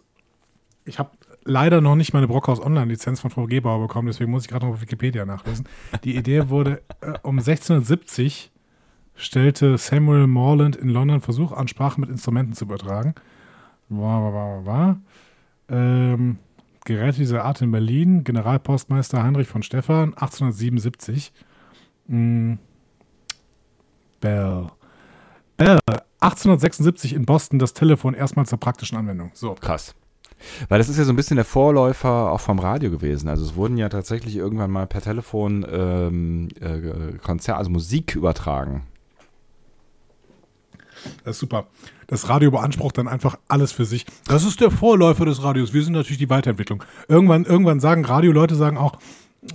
Ich 0.85 0.97
habe 0.99 1.11
leider 1.43 1.81
noch 1.81 1.95
nicht 1.95 2.13
meine 2.13 2.27
Brockhaus 2.27 2.59
Online-Lizenz 2.59 3.19
von 3.19 3.31
Frau 3.31 3.45
Gebauer 3.47 3.79
bekommen, 3.87 4.07
deswegen 4.07 4.31
muss 4.31 4.43
ich 4.43 4.49
gerade 4.49 4.65
noch 4.65 4.73
auf 4.73 4.81
Wikipedia 4.81 5.25
nachlesen. 5.25 5.67
Die 6.03 6.15
Idee 6.15 6.49
wurde 6.49 6.81
äh, 7.01 7.13
um 7.23 7.37
1670 7.39 8.51
stellte 9.19 9.77
Samuel 9.77 10.27
Morland 10.27 10.75
in 10.75 10.89
London 10.89 11.21
Versuch 11.21 11.51
an, 11.51 11.67
Sprachen 11.67 12.01
mit 12.01 12.09
Instrumenten 12.09 12.53
zu 12.53 12.65
übertragen. 12.65 13.13
War, 13.89 14.33
war, 14.33 14.65
war. 14.65 15.01
Ähm, 15.67 16.37
Geräte 16.85 17.17
dieser 17.17 17.43
Art 17.43 17.61
in 17.61 17.71
Berlin, 17.71 18.23
Generalpostmeister 18.23 19.21
Heinrich 19.21 19.47
von 19.47 19.61
Stephan, 19.61 20.13
1877. 20.13 21.33
Mm. 22.07 22.53
Bell. 24.21 24.67
Bell, 25.57 25.79
1876 26.21 27.13
in 27.13 27.25
Boston 27.25 27.59
das 27.59 27.73
Telefon 27.73 28.13
erstmal 28.13 28.45
zur 28.45 28.59
praktischen 28.59 28.97
Anwendung. 28.97 29.31
So. 29.33 29.55
Krass. 29.55 29.95
Weil 30.69 30.77
das 30.77 30.87
ist 30.87 30.97
ja 30.97 31.03
so 31.03 31.11
ein 31.11 31.17
bisschen 31.17 31.35
der 31.35 31.45
Vorläufer 31.45 32.31
auch 32.31 32.39
vom 32.39 32.59
Radio 32.59 32.89
gewesen. 32.89 33.27
Also 33.27 33.43
es 33.43 33.55
wurden 33.55 33.77
ja 33.77 33.89
tatsächlich 33.89 34.37
irgendwann 34.37 34.71
mal 34.71 34.87
per 34.87 35.01
Telefon 35.01 35.65
ähm, 35.69 36.47
äh, 36.61 37.17
Konzert, 37.17 37.57
also 37.57 37.69
Musik 37.69 38.15
übertragen. 38.15 38.83
Das 41.23 41.35
ist 41.35 41.39
super. 41.39 41.67
Das 42.07 42.29
Radio 42.29 42.51
beansprucht 42.51 42.97
dann 42.97 43.07
einfach 43.07 43.37
alles 43.47 43.71
für 43.71 43.85
sich. 43.85 44.05
Das 44.27 44.43
ist 44.43 44.59
der 44.61 44.71
Vorläufer 44.71 45.25
des 45.25 45.43
Radios. 45.43 45.73
Wir 45.73 45.83
sind 45.83 45.93
natürlich 45.93 46.17
die 46.17 46.29
Weiterentwicklung. 46.29 46.83
Irgendwann, 47.07 47.45
irgendwann 47.45 47.79
sagen 47.79 48.05
Radioleute 48.05 48.55
sagen 48.55 48.77
auch, 48.77 48.99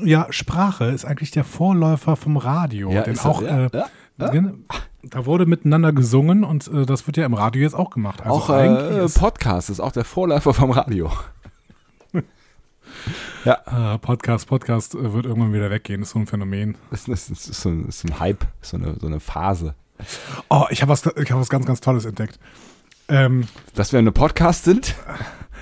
ja, 0.02 0.26
Sprache 0.30 0.86
ist 0.86 1.04
eigentlich 1.04 1.30
der 1.30 1.44
Vorläufer 1.44 2.16
vom 2.16 2.36
Radio. 2.36 2.90
Ja, 2.90 3.02
Denn 3.02 3.14
ist 3.14 3.26
auch, 3.26 3.42
das- 3.42 3.50
ja, 3.50 3.66
äh, 3.66 3.70
ja, 4.32 4.52
da 5.02 5.26
wurde 5.26 5.44
miteinander 5.46 5.92
gesungen 5.92 6.44
und 6.44 6.68
äh, 6.68 6.86
das 6.86 7.06
wird 7.06 7.16
ja 7.16 7.26
im 7.26 7.34
Radio 7.34 7.62
jetzt 7.62 7.74
auch 7.74 7.90
gemacht. 7.90 8.22
Also 8.22 8.34
auch 8.34 8.50
äh, 8.50 9.04
ist, 9.04 9.18
Podcast 9.18 9.68
ist 9.70 9.80
auch 9.80 9.92
der 9.92 10.04
Vorläufer 10.04 10.54
vom 10.54 10.70
Radio. 10.70 11.10
äh, 13.44 13.98
Podcast, 13.98 14.46
Podcast 14.46 14.94
äh, 14.94 15.12
wird 15.12 15.26
irgendwann 15.26 15.52
wieder 15.52 15.70
weggehen. 15.70 16.00
Das 16.00 16.08
ist 16.08 16.12
so 16.14 16.18
ein 16.20 16.26
Phänomen. 16.26 16.76
Das 16.90 17.08
ist, 17.08 17.30
das 17.30 17.48
ist, 17.48 17.60
so, 17.60 17.68
ein, 17.68 17.88
ist 17.88 18.04
ein 18.04 18.18
Hype, 18.20 18.44
so 18.62 18.76
eine, 18.76 18.96
so 18.98 19.06
eine 19.06 19.20
Phase. 19.20 19.74
Oh, 20.50 20.64
ich 20.70 20.82
habe 20.82 20.90
was, 20.90 21.06
ich 21.06 21.30
hab 21.30 21.38
was 21.40 21.48
ganz, 21.48 21.66
ganz 21.66 21.80
Tolles 21.80 22.04
entdeckt. 22.04 22.38
Ähm, 23.08 23.44
Dass 23.74 23.92
wir 23.92 23.98
eine 23.98 24.12
Podcast 24.12 24.64
sind? 24.64 24.94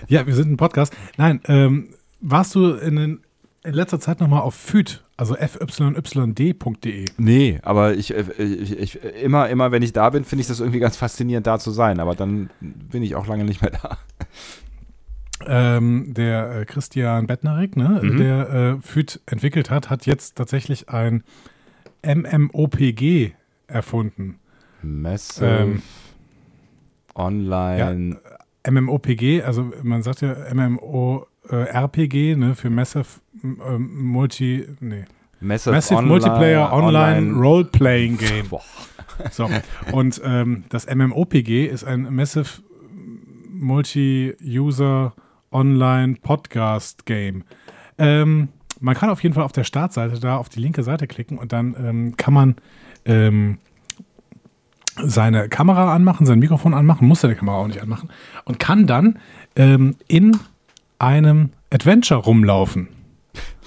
Ja, 0.08 0.26
wir 0.26 0.34
sind 0.34 0.50
ein 0.50 0.56
Podcast. 0.56 0.94
Nein, 1.16 1.40
ähm, 1.46 1.88
warst 2.20 2.54
du 2.54 2.72
in 2.74 2.96
den 2.96 3.20
in 3.64 3.74
letzter 3.74 4.00
Zeit 4.00 4.18
nochmal 4.20 4.40
auf 4.40 4.56
FYD, 4.56 5.04
also 5.16 5.36
fyyd.de. 5.36 7.04
Nee, 7.16 7.60
aber 7.62 7.94
ich, 7.94 8.12
äh, 8.12 8.24
ich, 8.42 8.76
ich, 8.76 9.02
immer, 9.22 9.48
immer 9.50 9.70
wenn 9.70 9.82
ich 9.82 9.92
da 9.92 10.10
bin, 10.10 10.24
finde 10.24 10.40
ich 10.40 10.48
das 10.48 10.58
irgendwie 10.58 10.80
ganz 10.80 10.96
faszinierend, 10.96 11.46
da 11.46 11.60
zu 11.60 11.70
sein. 11.70 12.00
Aber 12.00 12.16
dann 12.16 12.50
bin 12.60 13.04
ich 13.04 13.14
auch 13.14 13.26
lange 13.28 13.44
nicht 13.44 13.62
mehr 13.62 13.70
da. 13.70 13.98
Ähm, 15.46 16.14
der 16.14 16.60
äh, 16.60 16.64
Christian 16.64 17.26
Bettnerik, 17.26 17.76
ne, 17.76 18.00
Mhm. 18.02 18.16
der 18.16 18.50
äh, 18.50 18.76
FYD 18.80 19.20
entwickelt 19.26 19.70
hat, 19.70 19.90
hat 19.90 20.06
jetzt 20.06 20.36
tatsächlich 20.36 20.88
ein 20.88 21.22
MMOPG 22.04 23.32
erfunden. 23.72 24.38
Massive 24.82 25.46
Ähm, 25.46 25.82
Online. 27.14 28.18
MMOPG, 28.68 29.42
also 29.42 29.72
man 29.82 30.02
sagt 30.02 30.20
ja 30.22 30.34
MMORPG, 30.54 32.36
ne, 32.36 32.54
für 32.54 32.70
Massive 32.70 33.06
ähm, 33.42 34.04
Multi, 34.04 34.66
nee, 34.80 35.04
Massive, 35.40 35.74
Massive 35.74 35.98
Online- 35.98 36.12
Multiplayer 36.12 36.72
Online, 36.72 37.32
Role-Playing 37.34 38.18
Game. 38.18 38.48
Boah. 38.48 38.62
So. 39.30 39.48
Und 39.92 40.20
ähm, 40.24 40.64
das 40.68 40.86
MMOPG 40.92 41.66
ist 41.66 41.84
ein 41.84 42.14
Massive 42.14 42.62
Multi-User 43.50 45.12
Online 45.50 46.16
Podcast 46.22 47.04
Game. 47.06 47.44
Ähm, 47.98 48.48
man 48.80 48.94
kann 48.94 49.10
auf 49.10 49.22
jeden 49.22 49.34
Fall 49.34 49.44
auf 49.44 49.52
der 49.52 49.64
Startseite 49.64 50.18
da 50.18 50.36
auf 50.36 50.48
die 50.48 50.60
linke 50.60 50.82
Seite 50.82 51.06
klicken 51.06 51.38
und 51.38 51.52
dann 51.52 51.76
ähm, 51.78 52.16
kann 52.16 52.34
man 52.34 52.56
ähm, 53.04 53.58
seine 55.02 55.48
Kamera 55.48 55.94
anmachen, 55.94 56.26
sein 56.26 56.38
Mikrofon 56.38 56.74
anmachen, 56.74 57.08
muss 57.08 57.20
seine 57.20 57.34
Kamera 57.34 57.56
auch 57.56 57.66
nicht 57.66 57.82
anmachen 57.82 58.10
und 58.44 58.58
kann 58.58 58.86
dann 58.86 59.18
ähm, 59.56 59.96
in 60.08 60.36
einem 60.98 61.50
Adventure 61.70 62.20
rumlaufen. 62.20 62.88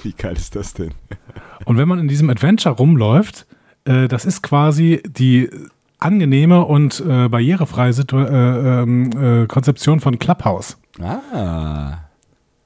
Wie 0.03 0.13
geil 0.13 0.35
ist 0.35 0.55
das 0.55 0.73
denn? 0.73 0.91
Und 1.65 1.77
wenn 1.77 1.87
man 1.87 1.97
in 1.97 2.07
diesem 2.07 2.29
Adventure 2.29 2.75
rumläuft, 2.75 3.47
äh, 3.85 4.07
das 4.07 4.25
ist 4.25 4.43
quasi 4.43 5.01
die 5.07 5.49
angenehme 5.97 6.65
und 6.65 6.99
äh, 6.99 7.29
barrierefreie 7.29 7.93
Situ 7.93 8.17
äh, 8.17 8.81
ähm, 8.83 9.09
äh, 9.43 9.47
Konzeption 9.47 9.99
von 9.99 10.19
Clubhouse. 10.19 10.77
Ah. 11.01 11.97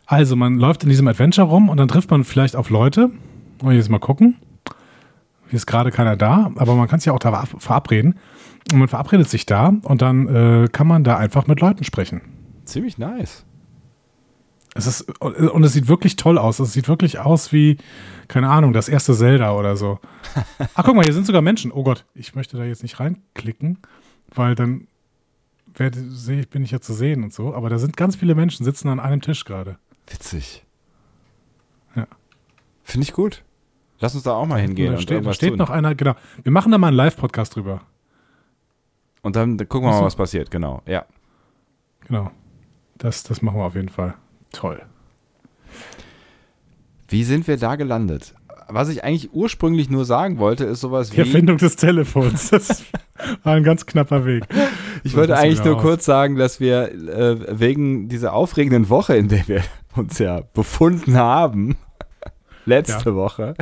Also 0.06 0.36
man 0.36 0.58
läuft 0.58 0.84
in 0.84 0.90
diesem 0.90 1.08
Adventure 1.08 1.48
rum 1.48 1.70
und 1.70 1.78
dann 1.78 1.88
trifft 1.88 2.12
man 2.12 2.24
vielleicht 2.24 2.56
auf 2.56 2.70
Leute. 2.70 3.12
Wollen 3.60 3.72
wir 3.72 3.78
jetzt 3.78 3.90
mal 3.90 4.00
gucken. 4.00 4.38
Hier 5.50 5.58
ist 5.58 5.66
gerade 5.66 5.92
keiner 5.92 6.16
da, 6.16 6.52
aber 6.56 6.76
man 6.76 6.88
kann 6.88 7.00
sich 7.00 7.08
ja 7.08 7.14
auch 7.14 7.20
da 7.20 7.30
verab- 7.30 7.60
verabreden. 7.60 8.16
Und 8.72 8.80
man 8.80 8.88
verabredet 8.88 9.28
sich 9.30 9.46
da 9.46 9.74
und 9.84 10.02
dann 10.02 10.28
äh, 10.28 10.68
kann 10.72 10.88
man 10.88 11.04
da 11.04 11.18
einfach 11.18 11.48
mit 11.48 11.60
Leuten 11.60 11.84
sprechen. 11.84 12.22
Ziemlich 12.66 12.98
nice. 12.98 13.46
Es 14.76 14.86
ist, 14.86 15.10
und 15.20 15.64
es 15.64 15.74
sieht 15.74 15.88
wirklich 15.88 16.16
toll 16.16 16.38
aus. 16.38 16.60
Es 16.60 16.74
sieht 16.74 16.88
wirklich 16.88 17.18
aus 17.20 17.52
wie, 17.52 17.78
keine 18.28 18.50
Ahnung, 18.50 18.72
das 18.72 18.88
erste 18.88 19.16
Zelda 19.16 19.54
oder 19.54 19.76
so. 19.76 20.00
Ach, 20.76 20.84
guck 20.84 20.96
mal, 20.96 21.04
hier 21.04 21.14
sind 21.14 21.26
sogar 21.26 21.42
Menschen. 21.42 21.72
Oh 21.72 21.84
Gott, 21.84 22.06
ich 22.14 22.36
möchte 22.36 22.58
da 22.58 22.64
jetzt 22.64 22.84
nicht 22.84 23.00
reinklicken, 23.00 23.80
weil 24.34 24.54
dann 24.54 24.88
werde, 25.74 26.00
sehe 26.12 26.42
ich, 26.42 26.50
bin 26.50 26.64
ich 26.64 26.70
ja 26.72 26.80
zu 26.80 26.94
sehen 26.94 27.24
und 27.24 27.34
so. 27.34 27.56
Aber 27.56 27.70
da 27.70 27.80
sind 27.80 27.98
ganz 27.98 28.16
viele 28.16 28.36
Menschen, 28.36 28.64
sitzen 28.64 28.90
an 28.90 29.00
einem 29.00 29.22
Tisch 29.22 29.44
gerade. 29.46 29.78
Witzig. 30.08 30.64
Ja. 31.96 32.06
Finde 32.84 33.06
ich 33.06 33.14
gut. 33.14 33.44
Lass 34.00 34.16
uns 34.16 34.24
da 34.24 34.34
auch 34.34 34.46
mal 34.46 34.60
hingehen 34.62 34.92
da 34.92 34.98
und 34.98 35.02
steht, 35.02 35.36
steht 35.36 35.58
noch 35.58 35.70
einer, 35.70 35.94
genau. 35.96 36.16
Wir 36.44 36.52
machen 36.52 36.72
da 36.72 36.78
mal 36.78 36.88
einen 36.88 36.98
Live-Podcast 36.98 37.56
drüber. 37.56 37.82
Und 39.22 39.36
dann 39.36 39.58
gucken 39.58 39.90
wir 39.90 39.92
mal, 39.92 40.04
was 40.04 40.16
passiert. 40.16 40.50
Genau. 40.52 40.82
Ja. 40.86 41.06
Genau. 42.08 42.32
Das, 42.98 43.24
das 43.24 43.42
machen 43.42 43.58
wir 43.58 43.66
auf 43.66 43.76
jeden 43.76 43.90
Fall. 43.90 44.14
Toll. 44.52 44.82
Wie 47.08 47.24
sind 47.24 47.48
wir 47.48 47.58
da 47.58 47.76
gelandet? 47.76 48.36
Was 48.72 48.90
ich 48.90 49.04
eigentlich 49.04 49.34
ursprünglich 49.34 49.90
nur 49.90 50.06
sagen 50.06 50.38
wollte, 50.38 50.64
ist 50.66 50.82
sowas 50.82 51.10
Die 51.10 51.18
wie. 51.18 51.22
Erfindung 51.22 51.58
des 51.58 51.76
Telefons. 51.76 52.52
Das 52.52 52.84
war 53.44 53.56
ein 53.56 53.64
ganz 53.64 53.86
knapper 53.86 54.26
Weg. 54.26 54.44
Ich 55.04 55.14
So 55.14 55.18
wollte 55.18 55.36
eigentlich 55.36 55.64
nur 55.64 55.78
aus. 55.78 55.82
kurz 55.82 56.06
sagen, 56.06 56.36
dass 56.36 56.60
wir 56.60 56.92
äh, 56.92 57.60
wegen 57.60 58.10
dieser 58.10 58.34
aufregenden 58.34 58.90
Woche, 58.90 59.16
in 59.18 59.28
der 59.28 59.48
wir 59.48 59.64
uns 59.96 60.20
ja 60.20 60.42
befunden 60.54 61.16
haben, 61.18 61.78
letzte 62.70 63.16
Woche, 63.16 63.56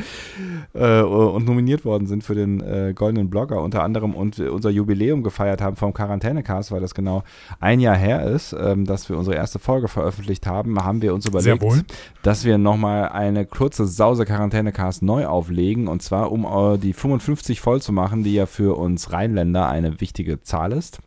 äh, 0.74 1.02
und 1.02 1.46
nominiert 1.46 1.86
worden 1.86 2.08
sind 2.08 2.24
für 2.24 2.36
den 2.36 2.62
äh, 2.62 2.94
Goldenen 2.94 3.30
Blogger 3.30 3.62
unter 3.62 3.84
anderem 3.84 4.14
und 4.14 4.40
unser 4.40 4.70
Jubiläum 4.70 5.24
gefeiert 5.24 5.62
haben 5.62 5.76
vom 5.76 5.94
Quarantänecast, 5.94 6.72
weil 6.72 6.82
das 6.82 6.94
genau 6.94 7.24
ein 7.60 7.80
Jahr 7.80 7.96
her 7.96 8.24
ist, 8.24 8.54
ähm, 8.54 8.86
dass 8.86 9.10
wir 9.10 9.18
unsere 9.18 9.36
erste 9.36 9.60
Folge 9.60 9.88
veröffentlicht 9.88 10.46
haben, 10.46 10.84
haben 10.84 11.02
wir 11.02 11.14
uns 11.14 11.26
überlegt, 11.26 11.64
dass 12.22 12.46
wir 12.46 12.58
nochmal 12.58 13.10
eine 13.10 13.46
kurze 13.46 13.88
Sause 13.88 14.26
Quarantänecast 14.26 15.02
neu 15.02 15.26
auflegen 15.26 15.88
und 15.88 16.02
zwar 16.02 16.32
um 16.32 16.46
äh, 16.46 16.78
die 16.78 16.94
55 16.94 17.62
voll 17.62 17.82
zu 17.82 17.92
machen, 17.92 18.24
die 18.24 18.34
ja 18.34 18.46
für 18.46 18.78
uns 18.78 19.12
Rheinländer 19.12 19.68
eine 19.68 20.00
wichtige 20.00 20.42
Zahl 20.42 20.74
ist. 20.74 21.00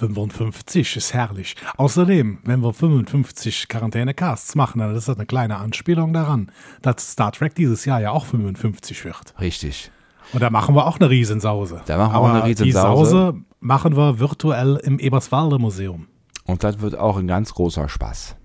55 0.00 0.96
ist 0.96 1.12
herrlich. 1.12 1.56
Außerdem, 1.76 2.38
wenn 2.44 2.60
wir 2.60 2.72
55 2.72 3.68
Quarantäne-Casts 3.68 4.54
machen, 4.54 4.78
dann 4.78 4.94
ist 4.96 5.08
das 5.08 5.16
eine 5.16 5.26
kleine 5.26 5.58
Anspielung 5.58 6.12
daran, 6.14 6.50
dass 6.80 7.12
Star 7.12 7.32
Trek 7.32 7.54
dieses 7.54 7.84
Jahr 7.84 8.00
ja 8.00 8.10
auch 8.10 8.24
55 8.24 9.04
wird. 9.04 9.34
Richtig. 9.38 9.90
Und 10.32 10.40
da 10.42 10.48
machen 10.48 10.74
wir 10.74 10.86
auch 10.86 10.98
eine 10.98 11.10
Riesensause. 11.10 11.82
Da 11.86 11.98
machen 11.98 12.12
wir 12.12 12.16
Aber 12.16 12.30
auch 12.30 12.42
eine 12.44 12.54
Die 12.54 12.62
Riesensause. 12.62 13.10
Sause 13.10 13.40
machen 13.60 13.96
wir 13.96 14.18
virtuell 14.18 14.76
im 14.76 14.98
Eberswalder 14.98 15.58
Museum. 15.58 16.06
Und 16.44 16.64
das 16.64 16.80
wird 16.80 16.96
auch 16.96 17.18
ein 17.18 17.26
ganz 17.26 17.52
großer 17.52 17.88
Spaß. 17.88 18.36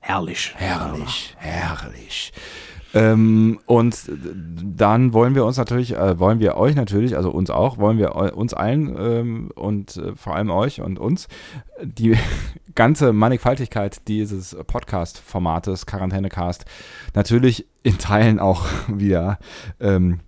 Herrlich. 0.00 0.54
Herrlich, 0.56 1.34
herrlich. 1.38 2.32
Ähm, 2.92 3.60
und 3.66 3.96
dann 4.08 5.12
wollen 5.12 5.34
wir 5.34 5.44
uns 5.44 5.56
natürlich, 5.56 5.94
äh, 5.96 6.18
wollen 6.18 6.40
wir 6.40 6.56
euch 6.56 6.74
natürlich, 6.74 7.16
also 7.16 7.30
uns 7.30 7.50
auch, 7.50 7.78
wollen 7.78 7.98
wir 7.98 8.14
uns 8.36 8.54
allen 8.54 8.96
ähm, 8.98 9.50
und 9.54 9.96
äh, 9.96 10.16
vor 10.16 10.34
allem 10.34 10.50
euch 10.50 10.80
und 10.80 10.98
uns 10.98 11.28
die 11.82 12.16
ganze 12.74 13.12
Mannigfaltigkeit 13.12 14.08
dieses 14.08 14.56
Podcast-Formates, 14.66 15.86
Quarantänecast, 15.86 16.64
natürlich 17.14 17.66
in 17.82 17.98
Teilen 17.98 18.40
auch 18.40 18.66
wieder 18.88 19.38
ähm, 19.78 20.20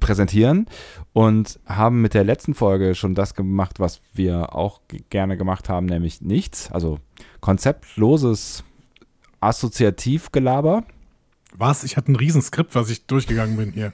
präsentieren 0.00 0.66
und 1.12 1.60
haben 1.66 2.00
mit 2.00 2.14
der 2.14 2.24
letzten 2.24 2.54
Folge 2.54 2.94
schon 2.94 3.14
das 3.14 3.34
gemacht, 3.34 3.78
was 3.78 4.00
wir 4.14 4.54
auch 4.54 4.80
gerne 5.10 5.36
gemacht 5.36 5.68
haben, 5.68 5.86
nämlich 5.86 6.22
nichts, 6.22 6.72
also 6.72 6.98
konzeptloses 7.40 8.64
Assoziativgelaber. 9.40 10.84
Was? 11.60 11.84
Ich 11.84 11.98
hatte 11.98 12.10
ein 12.10 12.16
Riesenskript, 12.16 12.74
was 12.74 12.88
ich 12.88 13.06
durchgegangen 13.06 13.56
bin 13.56 13.72
hier. 13.72 13.92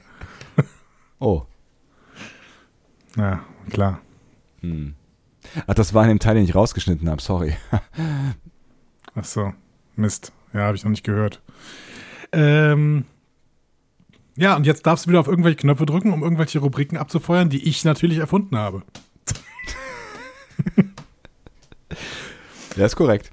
Oh. 1.19 1.47
Ja, 3.15 3.43
klar. 3.71 4.01
Hm. 4.59 4.93
Ach, 5.65 5.73
das 5.73 5.95
war 5.95 6.03
in 6.03 6.09
dem 6.09 6.19
Teil, 6.19 6.35
den 6.35 6.43
ich 6.43 6.53
rausgeschnitten 6.53 7.09
habe, 7.09 7.23
sorry. 7.23 7.57
Ach 9.15 9.25
so. 9.25 9.51
Mist. 9.95 10.31
Ja, 10.53 10.61
habe 10.61 10.77
ich 10.77 10.83
noch 10.83 10.91
nicht 10.91 11.03
gehört. 11.03 11.41
Ähm, 12.31 13.05
ja, 14.35 14.55
und 14.55 14.67
jetzt 14.67 14.85
darfst 14.85 15.05
du 15.05 15.09
wieder 15.09 15.19
auf 15.19 15.27
irgendwelche 15.27 15.57
Knöpfe 15.57 15.87
drücken, 15.87 16.13
um 16.13 16.21
irgendwelche 16.21 16.59
Rubriken 16.59 16.97
abzufeuern, 16.97 17.49
die 17.49 17.67
ich 17.67 17.83
natürlich 17.83 18.19
erfunden 18.19 18.55
habe. 18.57 18.83
Ja, 22.75 22.85
ist 22.85 22.95
korrekt. 22.95 23.31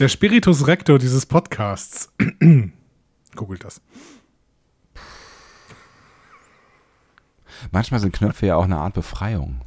Der 0.00 0.08
Spiritus 0.08 0.66
Rector 0.66 0.98
dieses 0.98 1.24
Podcasts. 1.24 2.12
Googelt 3.36 3.64
das. 3.64 3.80
Manchmal 7.70 8.00
sind 8.00 8.12
Knöpfe 8.14 8.46
ja 8.46 8.56
auch 8.56 8.64
eine 8.64 8.78
Art 8.78 8.94
Befreiung. 8.94 9.60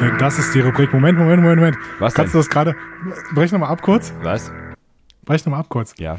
Denn 0.00 0.18
das 0.18 0.38
ist 0.38 0.54
die 0.54 0.60
Rubrik. 0.60 0.92
Moment, 0.92 1.18
Moment, 1.18 1.42
Moment, 1.42 1.58
Moment. 1.60 1.76
Was 1.98 2.14
Kannst 2.14 2.34
du 2.34 2.38
das 2.38 2.48
gerade. 2.48 2.74
Brech 3.34 3.52
nochmal 3.52 3.70
ab 3.70 3.82
kurz. 3.82 4.12
Was? 4.22 4.50
Brech 5.24 5.44
nochmal 5.44 5.60
ab 5.60 5.68
kurz. 5.68 5.94
Ja. 5.98 6.18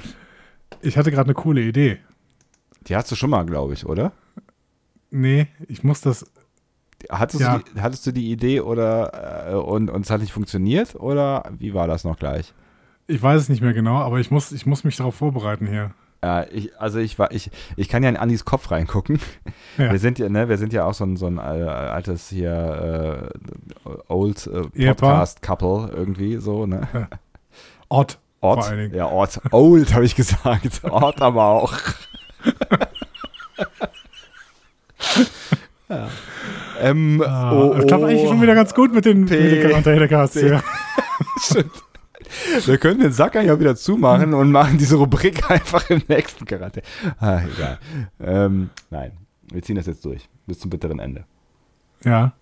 Ich 0.81 0.97
hatte 0.97 1.11
gerade 1.11 1.27
eine 1.27 1.33
coole 1.33 1.61
Idee. 1.61 1.99
Die 2.81 2.95
hast 2.95 3.11
du 3.11 3.15
schon 3.15 3.29
mal, 3.29 3.45
glaube 3.45 3.73
ich, 3.73 3.85
oder? 3.85 4.11
Nee, 5.11 5.47
ich 5.67 5.83
muss 5.83 6.01
das. 6.01 6.25
Hattest, 7.09 7.41
Ja. 7.41 7.57
du, 7.59 7.63
die, 7.73 7.81
hattest 7.81 8.05
du 8.07 8.11
die 8.11 8.31
Idee 8.31 8.61
oder 8.61 9.51
äh, 9.51 9.55
und, 9.55 9.89
und 9.89 10.01
es 10.05 10.09
hat 10.09 10.21
nicht 10.21 10.33
funktioniert? 10.33 10.95
Oder 10.95 11.43
wie 11.59 11.73
war 11.73 11.87
das 11.87 12.03
noch 12.03 12.17
gleich? 12.17 12.53
Ich 13.07 13.21
weiß 13.21 13.41
es 13.43 13.49
nicht 13.49 13.61
mehr 13.61 13.73
genau, 13.73 13.95
aber 13.97 14.19
ich 14.19 14.31
muss, 14.31 14.51
ich 14.51 14.65
muss 14.65 14.83
mich 14.83 14.97
darauf 14.97 15.15
vorbereiten 15.15 15.65
hier. 15.67 15.91
Ja, 16.23 16.45
ich, 16.51 16.77
also 16.79 16.99
ich 16.99 17.17
war, 17.19 17.31
ich, 17.31 17.51
ich 17.75 17.87
kann 17.89 18.03
ja 18.03 18.09
in 18.09 18.17
Andis 18.17 18.43
Kopf 18.43 18.69
reingucken. 18.71 19.19
Ja. 19.77 19.91
Wir 19.91 19.99
sind 19.99 20.17
ja, 20.19 20.27
ne, 20.29 20.49
wir 20.49 20.57
sind 20.57 20.73
ja 20.73 20.83
auch 20.85 20.93
so 20.95 21.05
ein, 21.05 21.15
so 21.15 21.27
ein 21.27 21.37
äh, 21.37 21.41
altes 21.41 22.29
hier 22.29 23.31
äh, 23.85 23.89
Old 24.07 24.47
äh. 24.47 24.87
Podcast 24.93 25.41
Couple 25.41 25.89
irgendwie 25.95 26.37
so, 26.37 26.65
ne? 26.65 26.87
Ott. 27.89 28.17
Ort. 28.41 28.63
Vor 28.63 28.67
allen 28.71 28.79
Dingen. 28.89 28.95
Ja, 28.95 29.05
Ort. 29.07 29.39
Old 29.51 29.93
habe 29.93 30.05
ich 30.05 30.15
gesagt. 30.15 30.83
Ort 30.83 31.21
aber 31.21 31.45
auch. 31.45 31.73
ja. 35.89 36.07
Ähm, 36.81 37.23
Ah, 37.25 37.51
oh, 37.53 37.73
das 37.73 37.87
klappt 37.87 38.03
eigentlich 38.03 38.27
schon 38.27 38.41
wieder 38.41 38.53
ganz 38.55 38.73
gut 38.73 38.93
mit 38.93 39.05
den, 39.05 39.21
mit 39.21 39.29
den 39.31 39.61
P- 39.61 39.61
Quarantäne-Casts 39.67 40.35
P- 40.39 40.41
hier. 40.47 40.63
Stimmt. 41.41 41.71
Wir 42.65 42.77
können 42.77 42.99
den 42.99 43.11
Sacker 43.11 43.41
ja 43.41 43.59
wieder 43.59 43.75
zumachen 43.75 44.33
und 44.33 44.51
machen 44.51 44.77
diese 44.77 44.95
Rubrik 44.95 45.49
einfach 45.51 45.89
im 45.89 46.01
nächsten 46.07 46.45
Karate. 46.45 46.81
Ah, 47.19 47.41
egal. 47.43 47.77
Ähm, 48.19 48.69
nein, 48.89 49.11
wir 49.51 49.61
ziehen 49.61 49.75
das 49.75 49.85
jetzt 49.85 50.03
durch. 50.05 50.27
Bis 50.45 50.59
zum 50.59 50.69
bitteren 50.69 50.99
Ende. 50.99 51.25
Ja. 52.03 52.33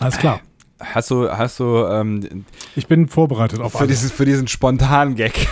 Alles 0.00 0.16
klar. 0.18 0.40
Hast 0.80 1.10
du, 1.10 1.30
hast 1.30 1.60
du 1.60 1.84
ähm, 1.86 2.46
Ich 2.74 2.86
bin 2.86 3.06
vorbereitet 3.08 3.60
auf 3.60 3.72
für, 3.72 3.80
alles. 3.80 3.90
dieses, 3.90 4.12
für 4.12 4.24
diesen 4.24 4.48
spontanen 4.48 5.14
Gag? 5.14 5.46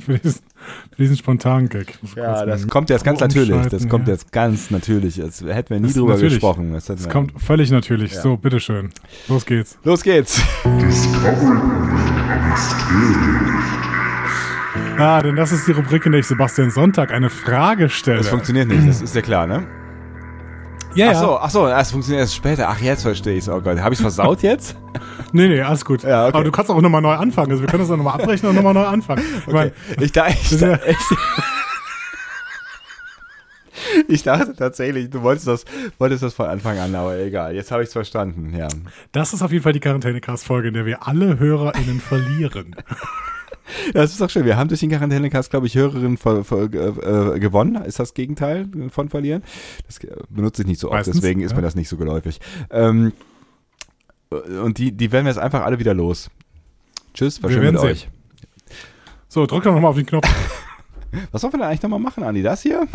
Für, 0.00 0.18
diesen, 0.18 0.40
für 0.90 0.96
diesen 0.98 1.16
spontanen 1.16 1.68
Gag. 1.68 1.98
Ja, 2.16 2.44
das 2.44 2.66
kommt 2.68 2.90
jetzt 2.90 3.04
ganz 3.04 3.20
natürlich. 3.20 3.66
Das 3.68 3.88
kommt 3.88 4.08
ja. 4.08 4.14
jetzt 4.14 4.32
ganz 4.32 4.70
natürlich. 4.70 5.16
Das 5.16 5.42
hätten 5.42 5.70
wir 5.70 5.80
nie 5.80 5.86
Das 5.88 5.94
drüber 5.96 6.14
natürlich. 6.14 6.34
gesprochen. 6.34 6.72
Das, 6.72 6.86
Das 6.86 7.08
kommt 7.08 7.40
völlig 7.40 7.70
natürlich. 7.70 8.14
Ja. 8.14 8.22
So, 8.22 8.36
bitteschön. 8.36 8.90
Los 9.28 9.46
geht's. 9.46 9.78
Los 9.84 10.02
geht's. 10.02 10.42
Ah, 14.98 15.22
denn 15.22 15.36
das 15.36 15.52
ist 15.52 15.66
die 15.66 15.72
Rubrik, 15.72 16.04
in 16.04 16.12
der 16.12 16.20
ich 16.20 16.26
Sebastian 16.26 16.70
Sonntag 16.70 17.10
eine 17.12 17.30
Frage 17.30 17.88
stelle. 17.88 18.18
Das 18.18 18.28
funktioniert 18.28 18.68
nicht, 18.68 18.86
das 18.86 19.00
ist 19.00 19.14
ja 19.14 19.22
klar, 19.22 19.46
ne? 19.46 19.66
Ja. 20.94 21.10
Ach 21.10 21.20
so, 21.20 21.38
ach 21.38 21.50
so, 21.50 21.66
das 21.66 21.90
funktioniert 21.90 22.22
erst 22.22 22.34
später. 22.34 22.68
Ach, 22.68 22.80
jetzt 22.80 23.02
verstehe 23.02 23.34
ich 23.34 23.44
es. 23.44 23.48
Oh 23.48 23.60
Gott, 23.60 23.78
habe 23.78 23.94
ich 23.94 24.00
versaut 24.00 24.42
jetzt? 24.42 24.76
Nee, 25.32 25.46
nee, 25.46 25.60
alles 25.60 25.84
gut. 25.84 26.02
Ja, 26.02 26.26
okay. 26.26 26.34
Aber 26.34 26.42
du 26.44 26.50
kannst 26.50 26.72
auch 26.72 26.80
nochmal 26.80 27.00
neu 27.00 27.14
anfangen. 27.14 27.52
Also 27.52 27.62
wir 27.62 27.68
können 27.68 27.84
das 27.84 27.90
auch 27.92 27.96
nochmal 27.96 28.20
abbrechen 28.20 28.48
und 28.48 28.56
nochmal 28.56 28.74
neu 28.74 28.84
anfangen. 28.84 29.22
Ich 29.46 29.52
meine, 29.52 29.72
Ich, 30.00 30.10
da, 30.10 30.26
ich, 30.26 30.58
da, 30.58 30.74
ich, 30.74 30.96
ich 34.08 34.22
dachte 34.24 34.56
tatsächlich, 34.56 35.08
du 35.08 35.22
wolltest 35.22 35.46
das, 35.46 35.64
wolltest 35.98 36.24
das 36.24 36.34
von 36.34 36.46
Anfang 36.46 36.78
an, 36.80 36.92
aber 36.96 37.16
egal. 37.16 37.54
Jetzt 37.54 37.70
habe 37.70 37.84
ich 37.84 37.88
es 37.88 37.92
verstanden, 37.92 38.56
ja. 38.56 38.66
das 39.12 39.32
ist 39.32 39.42
auf 39.42 39.52
jeden 39.52 39.62
Fall 39.62 39.72
die 39.72 39.78
Quarantäne-Cast-Folge, 39.78 40.68
in 40.68 40.74
der 40.74 40.84
wir 40.84 41.06
alle 41.06 41.38
HörerInnen 41.38 42.00
verlieren. 42.00 42.74
Das 43.92 44.12
ist 44.12 44.20
doch 44.20 44.30
schön. 44.30 44.44
Wir 44.44 44.56
haben 44.56 44.68
durch 44.68 44.80
den 44.80 44.90
Quarantänecast, 44.90 45.50
glaube 45.50 45.66
ich, 45.66 45.74
Hörerinnen 45.74 46.16
ver, 46.16 46.44
ver, 46.44 46.64
äh, 46.64 47.38
gewonnen. 47.38 47.76
Ist 47.84 47.98
das 47.98 48.14
Gegenteil 48.14 48.68
von 48.90 49.08
verlieren? 49.08 49.42
Das 49.86 49.98
äh, 49.98 50.14
benutze 50.28 50.62
ich 50.62 50.68
nicht 50.68 50.80
so 50.80 50.88
oft, 50.88 50.96
Meistens, 50.96 51.16
deswegen 51.16 51.40
ist 51.40 51.52
ja. 51.52 51.56
mir 51.56 51.62
das 51.62 51.74
nicht 51.74 51.88
so 51.88 51.96
geläufig. 51.96 52.40
Ähm, 52.70 53.12
und 54.30 54.78
die, 54.78 54.92
die 54.92 55.12
werden 55.12 55.24
wir 55.24 55.32
jetzt 55.32 55.40
einfach 55.40 55.62
alle 55.62 55.78
wieder 55.78 55.94
los. 55.94 56.30
Tschüss, 57.14 57.42
war 57.42 57.50
Wir 57.50 57.56
schön 57.56 57.64
mit 57.64 57.74
werden 57.74 57.90
euch. 57.90 58.08
So, 59.28 59.46
drück 59.46 59.64
doch 59.64 59.74
nochmal 59.74 59.90
auf 59.90 59.96
den 59.96 60.06
Knopf. 60.06 60.28
Was 61.32 61.40
sollen 61.40 61.52
wir 61.52 61.58
denn 61.58 61.68
eigentlich 61.68 61.82
nochmal 61.82 61.98
machen, 61.98 62.22
Andi? 62.22 62.42
Das 62.42 62.62
hier? 62.62 62.86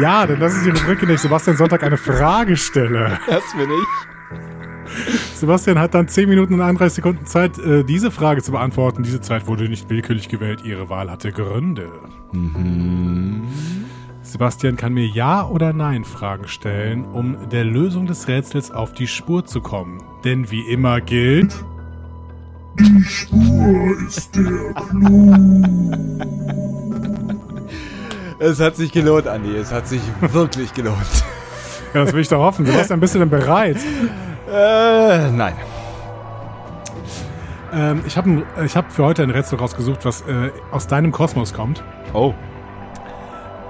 Ja, 0.00 0.26
denn 0.26 0.38
das 0.38 0.54
ist 0.54 0.64
die 0.64 0.70
Rubrik, 0.70 1.02
in 1.02 1.08
der 1.08 1.16
ich 1.16 1.20
Sebastian 1.20 1.56
Sonntag 1.56 1.82
eine 1.82 1.96
Frage 1.96 2.56
stelle. 2.56 3.18
Das 3.26 3.42
bin 3.56 3.68
ich. 3.70 4.19
Sebastian 5.34 5.78
hat 5.78 5.94
dann 5.94 6.08
10 6.08 6.28
Minuten 6.28 6.54
und 6.54 6.60
31 6.60 6.96
Sekunden 6.96 7.26
Zeit, 7.26 7.58
äh, 7.58 7.84
diese 7.84 8.10
Frage 8.10 8.42
zu 8.42 8.52
beantworten. 8.52 9.02
Diese 9.02 9.20
Zeit 9.20 9.46
wurde 9.46 9.68
nicht 9.68 9.88
willkürlich 9.88 10.28
gewählt. 10.28 10.62
Ihre 10.64 10.88
Wahl 10.88 11.10
hatte 11.10 11.32
Gründe. 11.32 11.90
Sebastian 14.22 14.76
kann 14.76 14.92
mir 14.92 15.06
Ja 15.06 15.46
oder 15.46 15.72
Nein 15.72 16.04
Fragen 16.04 16.46
stellen, 16.46 17.04
um 17.04 17.48
der 17.50 17.64
Lösung 17.64 18.06
des 18.06 18.28
Rätsels 18.28 18.70
auf 18.70 18.92
die 18.92 19.06
Spur 19.06 19.44
zu 19.44 19.60
kommen. 19.60 20.02
Denn 20.24 20.50
wie 20.50 20.62
immer 20.62 21.00
gilt. 21.00 21.54
Es 28.38 28.60
hat 28.60 28.76
sich 28.76 28.92
gelohnt, 28.92 29.26
Andi. 29.26 29.54
Es 29.56 29.72
hat 29.72 29.88
sich 29.88 30.00
wirklich 30.20 30.72
gelohnt. 30.72 30.96
Ja, 31.92 32.04
das 32.04 32.12
will 32.12 32.20
ich 32.20 32.28
doch 32.28 32.40
hoffen. 32.40 32.64
Sebastian, 32.64 33.00
bist 33.00 33.14
du 33.14 33.18
denn 33.18 33.30
bereit? 33.30 33.78
Äh, 34.50 35.30
nein. 35.30 35.54
Ähm, 37.72 38.02
ich 38.06 38.16
habe 38.16 38.42
ich 38.64 38.76
hab 38.76 38.90
für 38.90 39.04
heute 39.04 39.22
ein 39.22 39.30
Rätsel 39.30 39.58
rausgesucht, 39.58 40.04
was 40.04 40.22
äh, 40.22 40.50
aus 40.72 40.86
deinem 40.88 41.12
Kosmos 41.12 41.54
kommt 41.54 41.84
Oh. 42.12 42.34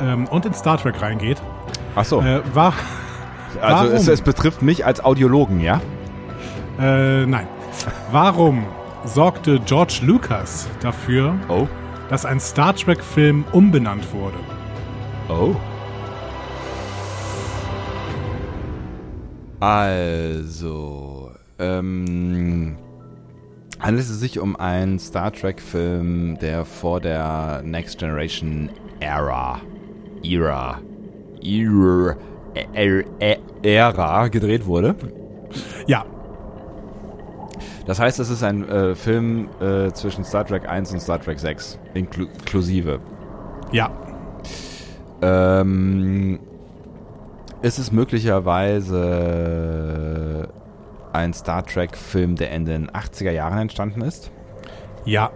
ähm, 0.01 0.27
und 0.29 0.47
in 0.47 0.55
Star 0.55 0.79
Trek 0.79 1.01
reingeht. 1.03 1.41
Ach 1.95 2.05
so. 2.05 2.23
Äh, 2.23 2.41
war. 2.55 2.73
also 3.61 3.93
es, 3.93 4.09
es 4.09 4.23
betrifft 4.23 4.63
mich 4.63 4.87
als 4.87 5.05
Audiologen, 5.05 5.61
ja? 5.61 5.81
Äh, 6.81 7.27
nein. 7.27 7.47
Warum 8.11 8.65
sorgte 9.05 9.61
George 9.61 10.01
Lucas 10.03 10.67
dafür, 10.81 11.35
Oh. 11.49 11.69
dass 12.09 12.25
ein 12.25 12.41
Star 12.41 12.75
Trek-Film 12.75 13.45
umbenannt 13.53 14.13
wurde? 14.15 14.37
Oh. 15.29 15.55
Also, 19.61 21.31
ähm, 21.59 22.77
handelt 23.79 24.05
es 24.07 24.19
sich 24.21 24.39
um 24.39 24.57
einen 24.57 24.99
Star 24.99 25.33
Trek-Film, 25.33 26.39
der 26.41 26.65
vor 26.65 27.01
der 27.01 27.63
Next 27.65 27.99
Generation 27.99 28.71
Era, 29.01 29.61
Era, 30.23 30.81
Era, 31.43 32.17
Ära 33.63 34.29
gedreht 34.29 34.67
wurde. 34.67 34.95
Ja, 35.87 36.05
Das 37.87 37.99
heißt, 37.99 38.21
es 38.21 38.31
ist 38.31 38.43
ein 38.43 38.69
äh, 38.69 38.95
Film 38.95 39.49
äh, 39.61 39.91
zwischen 39.93 40.25
Star 40.25 40.47
Trek 40.47 40.69
1 40.69 40.93
und 40.93 41.01
Star 41.01 41.21
Trek 41.21 41.39
6, 41.39 41.79
inklu 41.95 42.27
inklusive. 42.27 43.01
ja. 43.73 43.91
Ähm, 45.23 46.41
ist 47.63 47.79
es 47.79 47.91
möglicherweise 47.93 50.49
ein 51.13 51.35
Star 51.35 51.63
Trek-Film, 51.65 52.37
der 52.37 52.53
in 52.53 52.65
den 52.65 52.89
80er 52.91 53.33
Jahren 53.33 53.59
entstanden 53.59 54.01
ist? 54.03 54.31
Ja. 55.05 55.31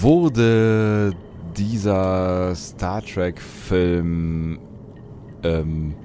Wurde 0.00 1.12
dieser 1.56 2.54
Star 2.54 3.02
Trek-Film 3.02 4.60
ähm, 5.42 5.96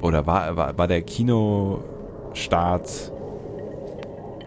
oder 0.00 0.26
war, 0.26 0.56
war, 0.56 0.76
war 0.76 0.88
der 0.88 1.02
Kinostart 1.02 3.12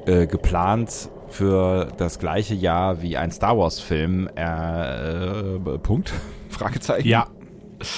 äh, 0.06 0.28
geplant 0.28 1.10
für 1.30 1.88
das 1.98 2.20
gleiche 2.20 2.54
Jahr 2.54 3.02
wie 3.02 3.18
ein 3.18 3.32
Star 3.32 3.58
Wars-Film? 3.58 4.30
Äh, 4.36 5.56
äh, 5.56 5.60
Punkt? 5.80 6.14
Fragezeichen? 6.50 7.08
Ja. 7.08 7.28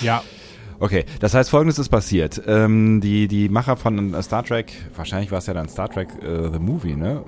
Ja. 0.01 0.21
Okay, 0.79 1.05
das 1.19 1.33
heißt, 1.33 1.49
folgendes 1.49 1.79
ist 1.79 1.89
passiert. 1.89 2.41
Ähm, 2.45 3.01
die, 3.01 3.27
die 3.27 3.49
Macher 3.49 3.77
von 3.77 4.21
Star 4.21 4.43
Trek, 4.43 4.71
wahrscheinlich 4.95 5.31
war 5.31 5.39
es 5.39 5.47
ja 5.47 5.53
dann 5.53 5.67
Star 5.69 5.89
Trek 5.89 6.09
äh, 6.21 6.51
The 6.51 6.59
Movie, 6.59 6.95
ne? 6.95 7.23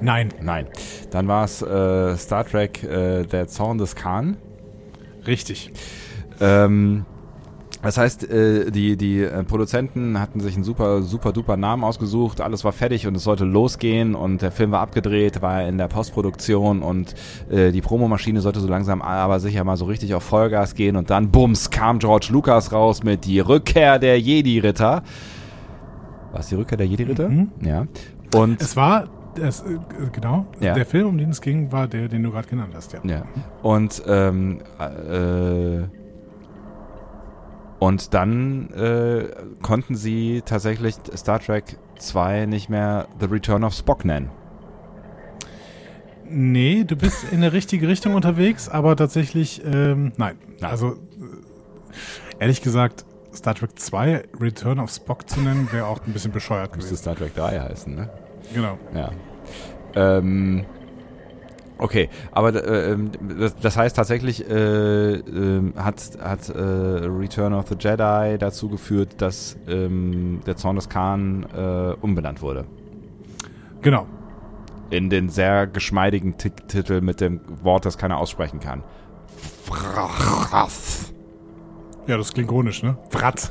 Nein. 0.00 0.28
Nein. 0.42 0.66
Dann 1.10 1.28
war 1.28 1.44
es 1.44 1.62
äh, 1.62 2.16
Star 2.16 2.44
Trek 2.44 2.82
äh, 2.82 3.24
Der 3.24 3.48
Zorn 3.48 3.78
des 3.78 3.94
Khan. 3.96 4.36
Richtig. 5.26 5.72
Ähm, 6.40 7.06
das 7.84 7.98
heißt, 7.98 8.28
äh, 8.30 8.70
die, 8.70 8.96
die 8.96 9.20
äh, 9.22 9.44
Produzenten 9.44 10.18
hatten 10.20 10.40
sich 10.40 10.54
einen 10.54 10.64
super, 10.64 11.02
super 11.02 11.32
duper 11.32 11.56
Namen 11.56 11.84
ausgesucht, 11.84 12.40
alles 12.40 12.64
war 12.64 12.72
fertig 12.72 13.06
und 13.06 13.14
es 13.14 13.22
sollte 13.24 13.44
losgehen 13.44 14.14
und 14.14 14.42
der 14.42 14.50
Film 14.50 14.72
war 14.72 14.80
abgedreht, 14.80 15.42
war 15.42 15.62
in 15.66 15.78
der 15.78 15.88
Postproduktion 15.88 16.82
und 16.82 17.14
äh, 17.50 17.70
die 17.70 17.80
Promomaschine 17.80 18.40
sollte 18.40 18.60
so 18.60 18.68
langsam 18.68 19.02
aber 19.02 19.38
sicher 19.40 19.62
mal 19.64 19.76
so 19.76 19.84
richtig 19.84 20.14
auf 20.14 20.22
Vollgas 20.24 20.74
gehen 20.74 20.96
und 20.96 21.10
dann, 21.10 21.30
bums, 21.30 21.70
kam 21.70 21.98
George 21.98 22.28
Lucas 22.30 22.72
raus 22.72 23.02
mit 23.02 23.24
die 23.24 23.40
Rückkehr 23.40 23.98
der 23.98 24.18
Jedi-Ritter. 24.20 25.02
War 26.32 26.40
es 26.40 26.48
die 26.48 26.54
Rückkehr 26.56 26.78
der 26.78 26.86
Jedi-Ritter? 26.86 27.28
Mhm. 27.28 27.50
Ja. 27.62 27.86
Und 28.34 28.60
Es 28.60 28.76
war, 28.76 29.08
es, 29.40 29.60
äh, 29.60 29.78
genau, 30.12 30.46
Ja. 30.60 30.74
der 30.74 30.86
Film, 30.86 31.06
um 31.08 31.18
den 31.18 31.30
es 31.30 31.40
ging, 31.40 31.70
war 31.70 31.86
der, 31.86 32.08
den 32.08 32.22
du 32.22 32.30
gerade 32.30 32.48
genannt 32.48 32.72
hast, 32.74 32.92
ja. 32.92 33.00
Ja. 33.04 33.22
Und, 33.62 34.02
ähm, 34.06 34.58
äh, 34.78 35.82
und 37.84 38.14
dann 38.14 38.70
äh, 38.70 39.28
konnten 39.60 39.94
sie 39.94 40.40
tatsächlich 40.42 40.94
Star 41.14 41.38
Trek 41.38 41.76
2 41.98 42.46
nicht 42.46 42.70
mehr 42.70 43.08
The 43.20 43.26
Return 43.26 43.62
of 43.62 43.74
Spock 43.74 44.06
nennen. 44.06 44.30
Nee, 46.24 46.84
du 46.84 46.96
bist 46.96 47.30
in 47.30 47.42
der 47.42 47.52
richtige 47.52 47.86
Richtung 47.86 48.14
unterwegs, 48.14 48.70
aber 48.70 48.96
tatsächlich, 48.96 49.62
ähm, 49.66 50.12
nein. 50.16 50.38
Nein. 50.60 50.70
Also, 50.70 50.92
äh, 50.92 50.94
ehrlich 52.38 52.62
gesagt, 52.62 53.04
Star 53.34 53.54
Trek 53.54 53.78
2 53.78 54.22
Return 54.40 54.80
of 54.80 54.90
Spock 54.90 55.28
zu 55.28 55.42
nennen, 55.42 55.68
wäre 55.70 55.84
auch 55.84 56.00
ein 56.06 56.14
bisschen 56.14 56.32
bescheuert 56.32 56.74
Müsste 56.74 56.94
gewesen. 56.94 57.02
Star 57.02 57.16
Trek 57.16 57.34
3 57.34 57.60
heißen, 57.60 57.94
ne? 57.94 58.08
Genau. 58.54 58.78
Ja. 58.94 59.10
Ähm, 59.94 60.64
okay, 61.84 62.08
aber 62.32 62.54
äh, 62.54 62.92
ähm, 62.92 63.10
das, 63.38 63.54
das 63.56 63.76
heißt 63.76 63.94
tatsächlich 63.96 64.48
äh, 64.48 65.14
ähm, 65.14 65.74
hat, 65.76 66.02
hat 66.20 66.48
äh, 66.48 66.58
Return 66.60 67.52
of 67.54 67.68
the 67.68 67.76
Jedi 67.78 68.36
dazu 68.38 68.68
geführt, 68.68 69.20
dass 69.20 69.56
ähm, 69.68 70.40
der 70.46 70.56
Zorn 70.56 70.76
des 70.76 70.88
Khan 70.88 71.46
äh, 71.56 71.94
umbenannt 72.00 72.42
wurde. 72.42 72.64
Genau. 73.82 74.06
in 74.90 75.10
den 75.10 75.28
sehr 75.28 75.66
geschmeidigen 75.66 76.38
Ti- 76.38 76.50
Titel 76.68 77.00
mit 77.02 77.20
dem 77.20 77.40
Wort, 77.62 77.84
das 77.84 77.98
keiner 77.98 78.16
aussprechen 78.18 78.60
kann. 78.60 78.82
Frath. 79.64 81.12
Ja, 82.06 82.16
das 82.16 82.32
klingt 82.32 82.50
ironisch, 82.50 82.82
ne? 82.82 82.96
Vrat. 83.10 83.50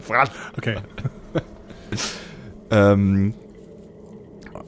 Franz. 0.00 0.30
Okay. 0.58 0.76
Ähm, 2.70 3.32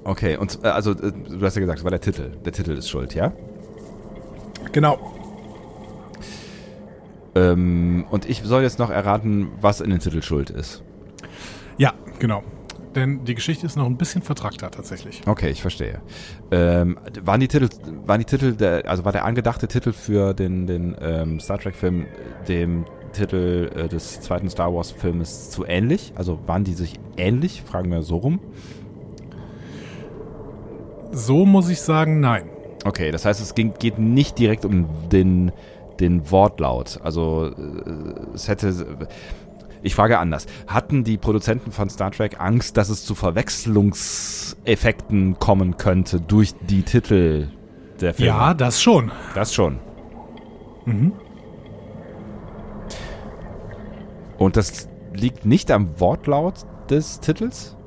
okay, 0.04 0.36
und 0.36 0.60
äh, 0.62 0.68
also 0.68 0.92
äh, 0.92 1.12
du 1.12 1.44
hast 1.44 1.54
ja 1.54 1.60
gesagt, 1.60 1.78
es 1.78 1.84
war 1.84 1.90
der 1.90 2.00
Titel. 2.00 2.30
Der 2.44 2.52
Titel 2.52 2.72
ist 2.72 2.88
schuld, 2.88 3.14
ja? 3.14 3.32
Genau. 4.72 4.98
Ähm, 7.34 8.06
und 8.10 8.28
ich 8.28 8.42
soll 8.42 8.62
jetzt 8.62 8.78
noch 8.78 8.90
erraten, 8.90 9.48
was 9.60 9.80
in 9.80 9.90
den 9.90 10.00
Titel 10.00 10.22
schuld 10.22 10.50
ist. 10.50 10.82
Ja, 11.76 11.92
genau. 12.18 12.42
Denn 12.94 13.24
die 13.24 13.34
Geschichte 13.34 13.66
ist 13.66 13.76
noch 13.76 13.86
ein 13.86 13.96
bisschen 13.96 14.22
vertrackter 14.22 14.70
tatsächlich. 14.70 15.20
Okay, 15.26 15.50
ich 15.50 15.62
verstehe. 15.62 16.00
Ähm, 16.50 16.98
waren 17.22 17.38
die 17.38 17.48
Titel, 17.48 17.68
waren 18.06 18.18
die 18.18 18.24
Titel, 18.24 18.54
der, 18.54 18.88
also 18.88 19.04
war 19.04 19.12
der 19.12 19.24
angedachte 19.24 19.68
Titel 19.68 19.92
für 19.92 20.34
den, 20.34 20.66
den 20.66 20.96
ähm, 21.00 21.38
Star 21.38 21.58
Trek-Film 21.58 22.06
dem 22.48 22.86
Titel 23.12 23.70
äh, 23.74 23.88
des 23.88 24.20
zweiten 24.20 24.50
Star 24.50 24.74
Wars-Filmes 24.74 25.50
zu 25.50 25.64
ähnlich? 25.64 26.12
Also 26.16 26.40
waren 26.46 26.64
die 26.64 26.74
sich 26.74 26.94
ähnlich? 27.16 27.62
Fragen 27.62 27.90
wir 27.90 28.02
so 28.02 28.16
rum. 28.16 28.40
So 31.18 31.44
muss 31.44 31.68
ich 31.68 31.80
sagen, 31.80 32.20
nein. 32.20 32.48
Okay, 32.84 33.10
das 33.10 33.24
heißt, 33.24 33.40
es 33.40 33.56
ging, 33.56 33.74
geht 33.78 33.98
nicht 33.98 34.38
direkt 34.38 34.64
um 34.64 34.88
den, 35.10 35.50
den 35.98 36.30
Wortlaut. 36.30 37.00
Also 37.02 37.46
äh, 37.46 37.52
es 38.34 38.46
hätte. 38.48 39.08
Ich 39.82 39.94
frage 39.94 40.18
anders. 40.18 40.46
Hatten 40.66 41.04
die 41.04 41.18
Produzenten 41.18 41.70
von 41.70 41.90
Star 41.90 42.10
Trek 42.10 42.40
Angst, 42.40 42.76
dass 42.76 42.88
es 42.88 43.04
zu 43.04 43.14
Verwechslungseffekten 43.14 45.38
kommen 45.38 45.76
könnte 45.76 46.20
durch 46.20 46.52
die 46.68 46.82
Titel 46.82 47.46
der 48.00 48.14
Filme? 48.14 48.32
Ja, 48.32 48.54
das 48.54 48.82
schon. 48.82 49.12
Das 49.34 49.54
schon. 49.54 49.78
Und 54.38 54.56
das 54.56 54.88
liegt 55.12 55.46
nicht 55.46 55.70
am 55.70 56.00
Wortlaut 56.00 56.66
des 56.90 57.20
Titels? 57.20 57.77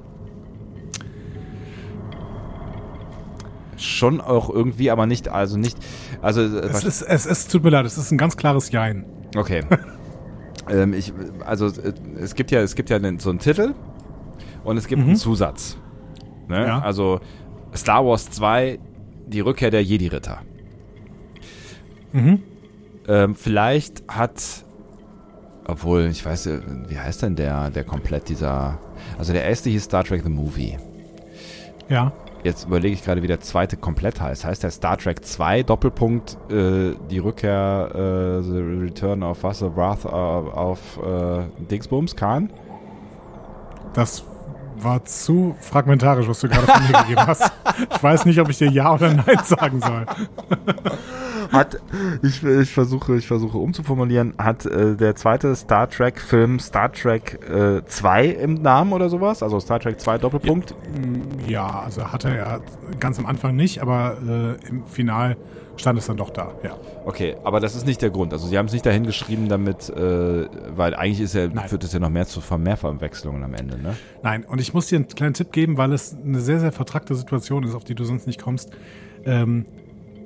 Schon 3.81 4.21
auch 4.21 4.49
irgendwie, 4.49 4.91
aber 4.91 5.05
nicht, 5.05 5.29
also 5.29 5.57
nicht, 5.57 5.77
also 6.21 6.41
äh, 6.41 6.67
Es 6.67 6.83
ist, 6.83 7.01
es 7.01 7.25
ist, 7.25 7.51
tut 7.51 7.63
mir 7.63 7.71
leid, 7.71 7.85
es 7.85 7.97
ist 7.97 8.11
ein 8.11 8.17
ganz 8.17 8.37
klares 8.37 8.71
Jein. 8.71 9.05
Okay. 9.35 9.63
ähm, 10.69 10.93
ich, 10.93 11.13
also 11.45 11.67
äh, 11.67 11.93
es 12.19 12.35
gibt 12.35 12.51
ja, 12.51 12.61
es 12.61 12.75
gibt 12.75 12.89
ja 12.89 12.99
so 13.17 13.29
einen 13.29 13.39
Titel 13.39 13.73
und 14.63 14.77
es 14.77 14.87
gibt 14.87 15.01
einen 15.01 15.15
Zusatz. 15.15 15.77
Ne? 16.47 16.67
Ja. 16.67 16.81
Also 16.81 17.21
Star 17.75 18.05
Wars 18.05 18.29
2, 18.29 18.79
die 19.27 19.39
Rückkehr 19.39 19.71
der 19.71 19.83
Jedi-Ritter. 19.83 20.39
Mhm. 22.11 22.43
Ähm, 23.07 23.35
vielleicht 23.35 24.03
hat, 24.07 24.41
obwohl, 25.65 26.07
ich 26.07 26.25
weiß, 26.25 26.47
äh, 26.47 26.59
wie 26.87 26.99
heißt 26.99 27.23
denn 27.23 27.35
der, 27.35 27.69
der 27.69 27.83
komplett 27.83 28.29
dieser, 28.29 28.77
also 29.17 29.33
der 29.33 29.45
erste 29.45 29.69
hieß 29.69 29.85
Star 29.85 30.03
Trek 30.03 30.23
The 30.23 30.29
Movie. 30.29 30.77
Ja. 31.89 32.11
Jetzt 32.43 32.65
überlege 32.65 32.95
ich 32.95 33.03
gerade, 33.03 33.21
wie 33.21 33.27
der 33.27 33.39
zweite 33.39 33.77
komplett 33.77 34.19
heißt. 34.19 34.45
Heißt 34.45 34.63
der 34.63 34.71
Star 34.71 34.97
Trek 34.97 35.23
2 35.23 35.63
Doppelpunkt 35.63 36.37
äh, 36.49 36.95
die 37.09 37.19
Rückkehr 37.19 37.89
äh, 37.93 38.41
The 38.41 38.57
Return 38.57 39.23
of 39.23 39.43
was? 39.43 39.59
The 39.59 39.75
Wrath 39.75 40.05
of 40.05 40.79
äh, 40.97 41.43
Dingsbums 41.69 42.15
Khan? 42.15 42.51
Das 43.93 44.23
war 44.77 45.05
zu 45.05 45.55
fragmentarisch, 45.59 46.27
was 46.27 46.39
du 46.39 46.49
gerade 46.49 46.65
von 46.65 46.87
mir 46.87 46.99
gegeben 47.01 47.27
hast. 47.27 47.51
Ich 47.93 48.01
weiß 48.01 48.25
nicht, 48.25 48.39
ob 48.39 48.49
ich 48.49 48.57
dir 48.57 48.69
Ja 48.69 48.93
oder 48.93 49.13
Nein 49.13 49.39
sagen 49.43 49.79
soll. 49.79 50.05
Hat 51.51 51.81
ich, 52.21 52.43
ich 52.43 52.71
versuche 52.71 53.17
ich 53.17 53.27
versuche 53.27 53.57
umzuformulieren. 53.57 54.33
Hat 54.37 54.65
äh, 54.65 54.95
der 54.95 55.15
zweite 55.15 55.55
Star 55.55 55.89
Trek 55.89 56.19
Film 56.19 56.59
Star 56.59 56.91
Trek 56.91 57.39
äh, 57.49 57.83
2 57.85 58.25
im 58.27 58.53
Namen 58.55 58.93
oder 58.93 59.09
sowas? 59.09 59.43
Also 59.43 59.59
Star 59.59 59.79
Trek 59.79 59.99
2 59.99 60.17
Doppelpunkt? 60.17 60.75
Ja, 61.47 61.81
also 61.81 62.11
hatte 62.11 62.29
er 62.29 62.61
ganz 62.99 63.19
am 63.19 63.25
Anfang 63.25 63.55
nicht, 63.55 63.81
aber 63.81 64.17
äh, 64.25 64.69
im 64.69 64.85
Final 64.85 65.37
stand 65.77 65.97
es 65.99 66.05
dann 66.05 66.17
doch 66.17 66.29
da. 66.29 66.53
Ja. 66.63 66.77
Okay, 67.05 67.35
aber 67.43 67.59
das 67.59 67.75
ist 67.75 67.85
nicht 67.85 68.01
der 68.01 68.11
Grund. 68.11 68.33
Also 68.33 68.47
sie 68.47 68.57
haben 68.57 68.67
es 68.67 68.73
nicht 68.73 68.85
dahin 68.85 69.05
geschrieben, 69.05 69.49
damit, 69.49 69.89
äh, 69.89 70.47
weil 70.75 70.95
eigentlich 70.95 71.21
ist 71.21 71.33
ja, 71.33 71.47
Nein. 71.47 71.67
führt 71.67 71.83
es 71.83 71.93
ja 71.93 71.99
noch 71.99 72.09
mehr 72.09 72.27
zu 72.27 72.41
Mehrverwechslungen 72.57 73.43
am 73.43 73.53
Ende, 73.53 73.77
ne? 73.81 73.95
Nein, 74.23 74.45
und 74.45 74.61
ich 74.61 74.73
muss 74.73 74.87
dir 74.87 74.97
einen 74.97 75.07
kleinen 75.07 75.33
Tipp 75.33 75.51
geben, 75.51 75.77
weil 75.77 75.93
es 75.93 76.15
eine 76.15 76.39
sehr, 76.39 76.59
sehr 76.59 76.71
vertrackte 76.71 77.15
Situation 77.15 77.63
ist, 77.63 77.73
auf 77.73 77.83
die 77.83 77.95
du 77.95 78.03
sonst 78.03 78.27
nicht 78.27 78.41
kommst. 78.41 78.71
Ähm, 79.25 79.65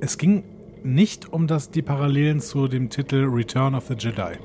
es 0.01 0.17
ging 0.17 0.43
nicht 0.85 1.33
um 1.33 1.47
das, 1.47 1.71
die 1.71 1.81
Parallelen 1.81 2.39
zu 2.39 2.67
dem 2.67 2.89
Titel 2.89 3.25
Return 3.27 3.75
of 3.75 3.87
the 3.87 3.95
Jedi. 3.95 4.37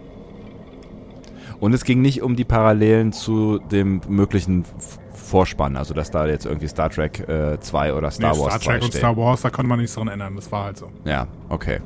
Und 1.61 1.75
es 1.75 1.85
ging 1.85 2.01
nicht 2.01 2.23
um 2.23 2.37
die 2.37 2.45
Parallelen 2.45 3.13
zu 3.13 3.59
dem 3.59 4.01
möglichen 4.09 4.65
Vorspann, 5.13 5.77
also 5.77 5.93
dass 5.93 6.11
da 6.11 6.27
jetzt 6.27 6.47
irgendwie 6.47 6.67
Star 6.69 6.89
Trek 6.89 7.29
äh, 7.29 7.61
2 7.61 7.95
oder 7.95 8.11
Star 8.11 8.33
Nee, 8.33 8.41
Wars 8.41 8.55
Star 8.55 8.61
2 8.61 8.73
Trek 8.73 8.83
und. 8.83 8.95
Star 8.95 9.17
Wars, 9.17 9.43
da 9.43 9.51
konnte 9.51 9.69
man 9.69 9.79
nichts 9.79 9.95
dran 9.95 10.09
ändern. 10.09 10.35
Das 10.35 10.51
war 10.51 10.65
halt 10.65 10.79
so. 10.79 10.91
Ja, 11.05 11.29
okay. 11.51 11.81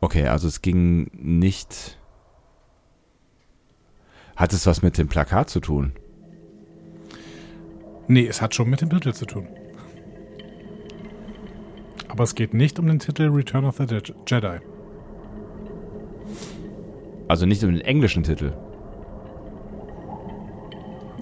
Okay, 0.00 0.26
also 0.26 0.48
es 0.48 0.62
ging 0.62 1.10
nicht. 1.12 1.98
Hat 4.36 4.52
es 4.52 4.66
was 4.66 4.82
mit 4.82 4.98
dem 4.98 5.08
Plakat 5.08 5.50
zu 5.50 5.60
tun? 5.60 5.92
Nee, 8.08 8.26
es 8.26 8.40
hat 8.40 8.54
schon 8.54 8.70
mit 8.70 8.80
dem 8.80 8.90
Titel 8.90 9.12
zu 9.12 9.26
tun. 9.26 9.46
Aber 12.08 12.24
es 12.24 12.34
geht 12.34 12.54
nicht 12.54 12.78
um 12.78 12.86
den 12.86 12.98
Titel 12.98 13.28
Return 13.30 13.64
of 13.64 13.76
the 13.76 13.84
Je- 13.84 14.14
Jedi. 14.26 14.58
Also 17.28 17.44
nicht 17.46 17.62
um 17.62 17.72
den 17.72 17.82
englischen 17.82 18.22
Titel. 18.22 18.52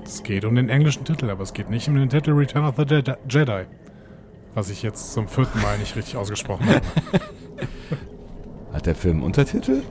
Es 0.05 0.23
geht 0.23 0.45
um 0.45 0.55
den 0.55 0.69
englischen 0.69 1.05
Titel, 1.05 1.29
aber 1.31 1.43
es 1.43 1.53
geht 1.53 1.69
nicht 1.69 1.89
um 1.89 1.97
den 1.97 2.09
Titel 2.09 2.31
Return 2.31 2.65
of 2.65 2.77
the 2.77 2.85
Je- 2.85 3.03
Jedi. 3.29 3.65
Was 4.55 4.71
ich 4.71 4.83
jetzt 4.83 5.13
zum 5.13 5.27
vierten 5.29 5.61
Mal 5.61 5.77
nicht 5.79 5.97
richtig 5.97 6.17
ausgesprochen 6.17 6.67
habe. 6.69 6.81
Hat 8.73 8.87
der 8.87 8.95
Film 8.95 9.23
Untertitel? 9.23 9.83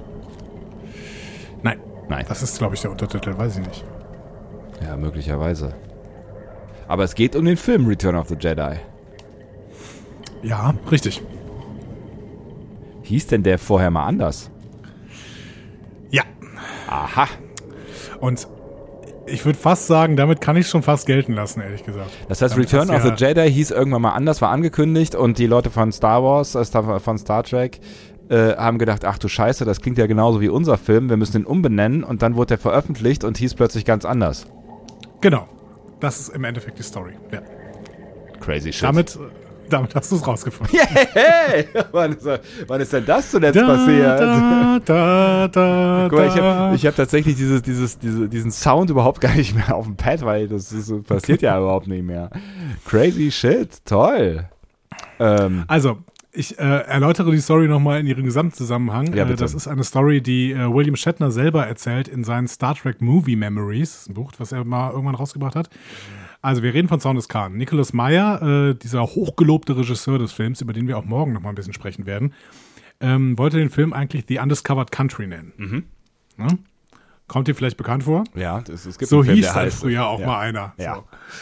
Nein, 1.62 1.80
Nein. 2.08 2.26
das 2.28 2.42
ist, 2.42 2.58
glaube 2.58 2.76
ich, 2.76 2.82
der 2.82 2.92
Untertitel, 2.92 3.38
weiß 3.38 3.58
ich 3.58 3.68
nicht. 3.68 3.84
Ja, 4.84 4.96
möglicherweise. 4.96 5.74
Aber 6.88 7.04
es 7.04 7.16
geht 7.16 7.36
um 7.36 7.46
den 7.46 7.58
Film 7.58 7.88
Return 7.88 8.16
of 8.16 8.30
the 8.30 8.36
Jedi. 8.40 8.76
Ja, 10.44 10.74
richtig. 10.92 11.22
Hieß 13.04 13.28
denn 13.28 13.44
der 13.44 13.58
vorher 13.60 13.92
mal 13.92 14.06
anders? 14.06 14.50
Ja. 16.12 16.24
Aha. 16.88 17.28
Und 18.20 18.48
ich 19.28 19.44
würde 19.46 19.58
fast 19.58 19.88
sagen, 19.88 20.16
damit 20.18 20.40
kann 20.42 20.56
ich 20.56 20.68
schon 20.68 20.84
fast 20.84 21.08
gelten 21.08 21.34
lassen, 21.34 21.62
ehrlich 21.62 21.84
gesagt. 21.84 22.12
Das 22.30 22.42
heißt, 22.42 22.54
Damit 22.54 22.72
Return 22.72 22.90
of 22.90 22.96
hast 23.04 23.18
the 23.18 23.24
ja- 23.26 23.30
Jedi 23.30 23.52
hieß 23.52 23.72
irgendwann 23.72 24.04
mal 24.04 24.12
anders, 24.14 24.42
war 24.42 24.50
angekündigt 24.52 25.16
und 25.16 25.40
die 25.40 25.48
Leute 25.48 25.72
von 25.72 25.92
Star 25.92 26.24
Wars, 26.24 26.54
äh, 26.56 26.66
von 27.00 27.18
Star 27.18 27.44
Trek, 27.44 27.80
äh, 28.30 28.56
haben 28.56 28.78
gedacht, 28.78 29.04
ach 29.06 29.18
du 29.18 29.28
Scheiße, 29.28 29.66
das 29.66 29.82
klingt 29.82 29.98
ja 29.98 30.06
genauso 30.06 30.42
wie 30.42 30.50
unser 30.50 30.78
Film, 30.78 31.10
wir 31.10 31.18
müssen 31.18 31.34
den 31.34 31.46
umbenennen 31.46 32.04
und 32.04 32.22
dann 32.22 32.36
wurde 32.36 32.50
der 32.50 32.58
veröffentlicht 32.60 33.24
und 33.24 33.38
hieß 33.38 33.56
plötzlich 33.56 33.84
ganz 33.86 34.06
anders. 34.06 34.46
Genau. 35.22 35.48
Das 36.00 36.20
ist 36.20 36.30
im 36.30 36.44
Endeffekt 36.44 36.78
die 36.80 36.84
Story. 36.84 37.14
Ja. 37.32 37.42
Crazy 38.40 38.72
shit. 38.74 38.84
Damit, 38.84 39.16
äh, 39.16 39.20
damit 39.70 39.96
hast 39.96 40.12
du 40.12 40.18
es 40.18 40.28
rausgefunden. 40.28 40.78
hey, 41.14 41.68
wann 41.92 42.14
ist, 42.14 42.28
wann 42.68 42.82
ist 42.82 42.94
denn 42.94 43.06
das 43.06 43.32
zuletzt 43.32 43.60
passiert? 43.60 44.20
Da, 44.20 44.80
da, 44.84 45.48
da, 45.48 46.08
Guck 46.10 46.20
mal, 46.20 46.28
ich 46.28 46.34
da. 46.36 46.42
habe 46.44 46.78
hab 46.78 46.96
tatsächlich 46.96 47.36
dieses, 47.36 47.62
dieses, 47.62 47.98
diese, 47.98 48.28
diesen 48.30 48.52
Sound 48.52 48.90
überhaupt 48.90 49.22
gar 49.22 49.34
nicht 49.34 49.56
mehr 49.56 49.74
auf 49.76 49.86
dem 49.86 49.96
Pad, 49.96 50.24
weil 50.24 50.48
das 50.48 50.72
ist, 50.72 50.92
passiert 51.08 51.42
ja 51.42 51.58
überhaupt 51.60 51.88
nicht 51.88 52.04
mehr. 52.04 52.30
Crazy 52.86 53.32
shit, 53.32 53.84
toll. 53.86 54.46
Ähm, 55.20 55.64
Also, 55.68 55.98
ich 56.36 56.58
äh, 56.60 56.62
erläutere 56.64 57.32
die 57.32 57.40
Story 57.40 57.68
nochmal 57.68 58.00
in 58.00 58.08
ihrem 58.08 58.24
Gesamtzusammenhang. 58.24 59.14
Ja, 59.14 59.24
äh, 59.24 59.28
bitte. 59.28 59.38
das 59.44 59.54
ist 59.54 59.68
eine 59.68 59.84
Story, 59.84 60.22
die 60.22 60.52
äh, 60.52 60.72
William 60.74 60.96
Shatner 60.96 61.32
selber 61.32 61.66
erzählt 61.66 62.08
in 62.08 62.24
seinen 62.24 62.48
Star 62.48 62.76
Trek 62.76 63.02
Movie 63.02 63.36
Memories, 63.36 63.92
Das 63.94 64.10
ein 64.10 64.14
Buch, 64.14 64.32
was 64.38 64.52
er 64.52 64.64
mal 64.64 64.92
irgendwann 64.92 65.16
rausgebracht 65.16 65.56
hat. 65.56 65.70
Also, 66.42 66.62
wir 66.62 66.74
reden 66.76 66.88
von 66.88 67.00
Sound 67.00 67.18
des 67.18 67.28
Khan. 67.28 67.54
Nicholas 67.58 67.92
Meyer, 67.94 68.42
äh, 68.70 68.76
dieser 68.76 69.02
hochgelobte 69.04 69.76
Regisseur 69.78 70.20
des 70.20 70.32
Films, 70.32 70.62
über 70.62 70.74
den 70.74 70.88
wir 70.88 70.98
auch 70.98 71.06
morgen 71.06 71.34
nochmal 71.34 71.52
ein 71.54 71.56
bisschen 71.56 71.74
sprechen 71.74 72.06
werden, 72.06 72.34
ähm, 73.00 73.38
wollte 73.38 73.58
den 73.58 73.70
Film 73.72 73.94
eigentlich 73.94 74.26
The 74.28 74.38
Undiscovered 74.40 74.92
Country 74.92 75.26
nennen. 75.28 75.54
Mhm. 75.58 75.84
Ne? 76.38 76.48
Kommt 77.28 77.48
dir 77.48 77.56
vielleicht 77.56 77.78
bekannt 77.78 78.04
vor? 78.04 78.24
ja, 78.36 78.60
es, 78.72 78.86
es 78.86 79.00
gibt 79.00 79.10
So 79.10 79.18
einen 79.18 79.26
Film, 79.26 79.38
hieß 79.38 79.54
der 79.54 79.56
heißt- 79.64 79.80
früher 79.80 80.06
auch 80.06 80.20
ja. 80.20 80.28
mal 80.28 80.40
einer. 80.40 80.74
Ja. 80.78 80.96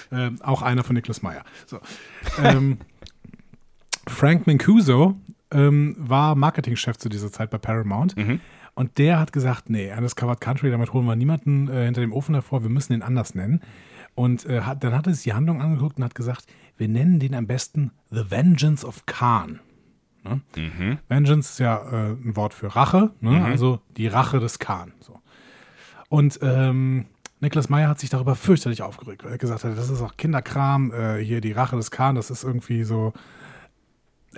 So. 0.10 0.15
Ähm, 0.17 0.41
auch 0.41 0.62
einer 0.62 0.84
von 0.86 0.95
Nicholas 0.95 1.21
Meyer. 1.21 1.43
So. 1.65 1.79
Ähm, 2.41 2.77
Frank 4.08 4.48
Mancuso 4.48 5.16
ähm, 5.52 5.96
war 5.98 6.36
Marketingchef 6.36 6.98
zu 6.98 7.10
dieser 7.10 7.32
Zeit 7.32 7.50
bei 7.50 7.58
Paramount. 7.58 8.18
Mhm. 8.18 8.39
Und 8.76 8.98
der 8.98 9.20
hat 9.20 9.32
gesagt, 9.34 9.70
nee, 9.70 9.92
Undiscovered 9.96 10.42
Country, 10.42 10.72
damit 10.72 10.94
holen 10.94 11.06
wir 11.06 11.16
niemanden 11.16 11.70
äh, 11.70 11.86
hinter 11.86 12.02
dem 12.02 12.12
Ofen 12.12 12.34
hervor, 12.34 12.63
wir 12.63 12.70
müssen 12.70 12.94
ihn 12.94 13.04
anders 13.04 13.36
nennen. 13.36 13.62
Und 14.16 14.46
äh, 14.46 14.62
hat, 14.62 14.84
dann 14.84 14.94
hat 14.94 15.08
er 15.08 15.13
sich 15.13 15.24
die 15.24 15.34
Handlung 15.34 15.62
angeguckt 15.62 15.98
und 15.98 16.04
hat 16.04 16.16
gesagt, 16.16 16.46
wir 16.78 16.88
nennen 16.88 17.20
den 17.20 17.36
am 17.36 17.48
besten 17.48 17.92
The 18.10 18.32
Vengeance 18.32 18.86
of 18.86 19.06
Khan. 19.06 19.60
Ne? 20.24 20.42
Vengeance 21.08 21.52
ist 21.52 21.60
ja 21.60 21.78
äh, 21.78 22.12
ein 22.12 22.36
Wort 22.36 22.54
für 22.54 22.76
Rache, 22.76 23.12
ne? 23.22 23.44
also 23.44 23.80
die 23.98 24.08
Rache 24.08 24.39
des 24.39 24.58
Khan. 24.58 24.94
So. 25.00 25.20
Und 26.10 26.39
ähm, 26.42 27.06
Niklas 27.42 27.70
Meyer 27.70 27.89
hat 27.89 28.00
sich 28.00 28.10
darüber 28.10 28.36
fürchterlich 28.36 28.82
aufgeregt, 28.82 29.24
weil 29.24 29.34
er 29.34 29.38
gesagt 29.38 29.63
hat, 29.63 29.78
das 29.78 29.89
ist 29.89 30.02
auch 30.02 30.16
Kinderkram, 30.16 30.94
äh, 30.94 31.18
hier 31.18 31.42
die 31.42 31.52
Rache 31.52 31.76
des 31.76 31.92
Khan, 31.92 32.16
das 32.16 32.32
ist 32.32 32.44
irgendwie 32.44 32.84
so, 32.84 33.13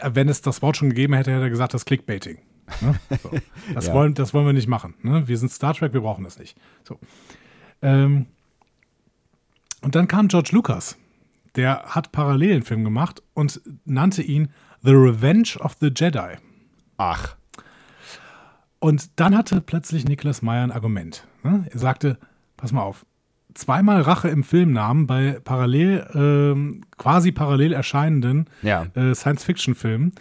wenn 0.03 0.29
es 0.29 0.41
das 0.41 0.61
Wort 0.61 0.77
schon 0.77 0.89
gegeben 0.89 1.13
hätte, 1.13 1.31
hätte 1.31 1.43
er 1.43 1.49
gesagt, 1.49 1.73
das 1.73 1.85
Clickbaiting. 1.85 2.39
Ne? 2.81 2.95
So. 3.21 3.31
Das, 3.73 3.87
Ja. 3.87 3.93
wollen, 3.93 4.13
das 4.13 4.33
wollen 4.33 4.45
wir 4.45 4.53
nicht 4.53 4.67
machen. 4.67 4.95
Ne? 5.01 5.27
Wir 5.27 5.37
sind 5.37 5.51
Star 5.51 5.73
Trek, 5.73 5.93
wir 5.93 6.01
brauchen 6.01 6.23
das 6.23 6.37
nicht. 6.39 6.57
So. 6.83 6.99
Ähm, 7.81 8.25
und 9.81 9.95
dann 9.95 10.07
kam 10.07 10.27
George 10.27 10.49
Lucas. 10.53 10.97
Der 11.55 11.83
hat 11.85 12.11
parallel 12.11 12.53
einen 12.53 12.63
Film 12.63 12.83
gemacht 12.83 13.21
und 13.33 13.61
nannte 13.85 14.21
ihn 14.21 14.49
The 14.81 14.91
Revenge 14.91 15.57
of 15.59 15.77
the 15.79 15.91
Jedi. 15.95 16.35
Ach. 16.97 17.35
Und 18.79 19.19
dann 19.19 19.35
hatte 19.37 19.61
plötzlich 19.61 20.05
Niklas 20.05 20.41
Meyer 20.41 20.63
ein 20.63 20.71
Argument. 20.71 21.25
Ne? 21.43 21.65
Er 21.71 21.79
sagte, 21.79 22.17
pass 22.57 22.71
mal 22.71 22.81
auf, 22.83 23.05
zweimal 23.55 24.01
Rache 24.01 24.27
im 24.29 24.43
Filmnamen 24.43 25.07
bei 25.07 25.39
parallel, 25.43 26.05
ähm, 26.13 26.81
quasi 26.97 27.31
parallel 27.31 27.73
erscheinenden 27.73 28.45
Ja. 28.61 28.85
äh, 28.93 29.15
Science-Fiction-Filmen 29.15 30.13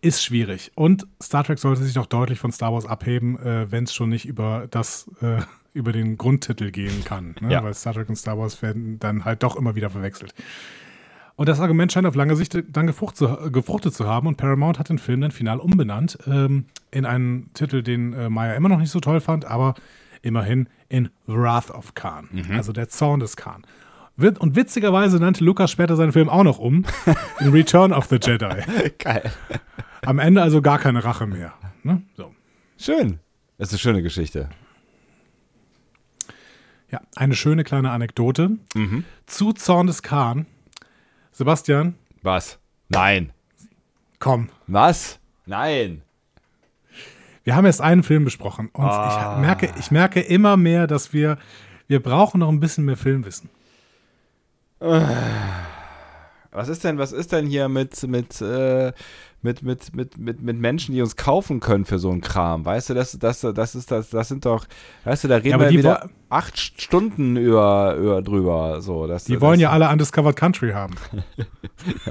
ist 0.00 0.22
schwierig. 0.22 0.70
Und 0.74 1.06
Star 1.22 1.44
Trek 1.44 1.58
sollte 1.58 1.82
sich 1.82 1.94
doch 1.94 2.06
deutlich 2.06 2.38
von 2.38 2.52
Star 2.52 2.72
Wars 2.72 2.86
abheben, 2.86 3.38
äh, 3.38 3.70
wenn 3.72 3.84
es 3.84 3.94
schon 3.94 4.10
nicht 4.10 4.26
über 4.26 4.66
das, 4.70 5.10
äh, 5.22 5.38
über 5.72 5.92
den 5.92 6.16
Grundtitel 6.18 6.70
gehen 6.70 7.04
kann. 7.04 7.34
Ne? 7.40 7.50
Ja. 7.52 7.64
Weil 7.64 7.74
Star 7.74 7.94
Trek 7.94 8.08
und 8.08 8.16
Star 8.16 8.38
Wars 8.38 8.60
werden 8.62 8.98
dann 9.00 9.24
halt 9.24 9.42
doch 9.42 9.56
immer 9.56 9.74
wieder 9.74 9.90
verwechselt. 9.90 10.34
Und 11.36 11.48
das 11.48 11.58
Argument 11.58 11.90
scheint 11.90 12.06
auf 12.06 12.14
lange 12.14 12.36
Sicht 12.36 12.56
dann 12.70 12.86
gefrucht 12.86 13.16
zu, 13.16 13.50
gefruchtet 13.50 13.92
zu 13.92 14.06
haben 14.06 14.28
und 14.28 14.36
Paramount 14.36 14.78
hat 14.78 14.88
den 14.88 14.98
Film 14.98 15.20
dann 15.22 15.32
final 15.32 15.58
umbenannt 15.58 16.16
ähm, 16.28 16.66
in 16.92 17.04
einen 17.06 17.50
Titel, 17.54 17.82
den 17.82 18.12
äh, 18.12 18.28
Meyer 18.30 18.54
immer 18.54 18.68
noch 18.68 18.78
nicht 18.78 18.90
so 18.90 19.00
toll 19.00 19.20
fand, 19.20 19.44
aber 19.44 19.74
immerhin 20.24 20.68
in 20.88 21.10
Wrath 21.26 21.70
of 21.70 21.94
Khan, 21.94 22.28
also 22.52 22.72
der 22.72 22.88
Zorn 22.88 23.20
des 23.20 23.36
Khan. 23.36 23.64
Und 24.16 24.54
witzigerweise 24.56 25.18
nannte 25.18 25.44
Lucas 25.44 25.70
später 25.70 25.96
seinen 25.96 26.12
Film 26.12 26.28
auch 26.28 26.44
noch 26.44 26.58
um 26.58 26.84
in 27.40 27.48
Return 27.50 27.92
of 27.92 28.06
the 28.06 28.18
Jedi. 28.22 28.62
Geil. 28.98 29.30
Am 30.02 30.18
Ende 30.20 30.40
also 30.42 30.62
gar 30.62 30.78
keine 30.78 31.02
Rache 31.04 31.26
mehr. 31.26 31.52
Ne? 31.82 32.02
So. 32.16 32.32
Schön. 32.78 33.18
Das 33.58 33.68
ist 33.68 33.74
eine 33.74 33.78
schöne 33.80 34.02
Geschichte. 34.02 34.48
Ja, 36.90 37.00
eine 37.16 37.34
schöne 37.34 37.64
kleine 37.64 37.90
Anekdote 37.90 38.50
zu 39.26 39.52
Zorn 39.52 39.88
des 39.88 40.02
Khan. 40.02 40.46
Sebastian, 41.32 41.96
Was? 42.22 42.58
Nein. 42.88 43.32
komm, 44.20 44.48
Was? 44.68 45.18
Nein. 45.46 46.02
Wir 47.44 47.54
haben 47.54 47.66
erst 47.66 47.82
einen 47.82 48.02
Film 48.02 48.24
besprochen 48.24 48.70
und 48.72 48.86
ich, 48.86 49.40
merke, 49.40 49.70
ich 49.78 49.90
merke 49.90 50.20
immer 50.20 50.56
mehr, 50.56 50.86
dass 50.86 51.12
wir, 51.12 51.36
wir 51.86 52.02
brauchen 52.02 52.40
noch 52.40 52.48
ein 52.48 52.58
bisschen 52.58 52.86
mehr 52.86 52.96
Filmwissen. 52.96 53.50
Was 56.50 56.68
ist 56.68 56.84
denn, 56.84 56.98
was 56.98 57.12
ist 57.12 57.32
denn 57.32 57.46
hier 57.46 57.68
mit, 57.68 58.02
mit, 58.06 58.40
äh, 58.40 58.92
mit, 59.42 59.62
mit, 59.62 59.94
mit, 59.94 60.16
mit, 60.16 60.40
mit 60.40 60.56
Menschen, 60.56 60.94
die 60.94 61.02
uns 61.02 61.16
kaufen 61.16 61.60
können 61.60 61.84
für 61.84 61.98
so 61.98 62.10
einen 62.10 62.22
Kram? 62.22 62.64
Weißt 62.64 62.90
du, 62.90 62.94
das, 62.94 63.18
das, 63.18 63.40
das 63.40 63.74
ist 63.74 63.90
das, 63.90 64.10
das 64.10 64.28
sind 64.28 64.46
doch, 64.46 64.66
weißt 65.04 65.24
du, 65.24 65.28
da 65.28 65.36
reden 65.36 65.54
aber 65.54 65.70
wir 65.70 65.78
wieder 65.78 66.08
acht 66.30 66.58
Stunden 66.58 67.36
über, 67.36 67.96
über 67.96 68.22
drüber. 68.22 68.80
So, 68.80 69.06
das, 69.06 69.24
Die 69.24 69.32
das, 69.34 69.42
wollen 69.42 69.60
ja 69.60 69.70
alle 69.70 69.90
Undiscovered 69.90 70.36
Country 70.36 70.72
haben. 70.72 70.94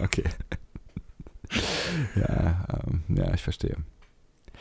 Okay. 0.04 0.26
ja, 2.16 2.66
ähm, 2.88 3.04
ja, 3.08 3.34
ich 3.34 3.42
verstehe. 3.42 3.78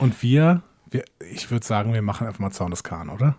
Und 0.02 0.20
wir, 0.22 0.62
wir 0.90 1.04
ich 1.32 1.50
würde 1.50 1.64
sagen, 1.64 1.92
wir 1.92 2.02
machen 2.02 2.26
einfach 2.26 2.40
mal 2.40 2.50
Zorn 2.50 2.70
des 2.72 2.82
Khan, 2.82 3.08
oder? 3.08 3.36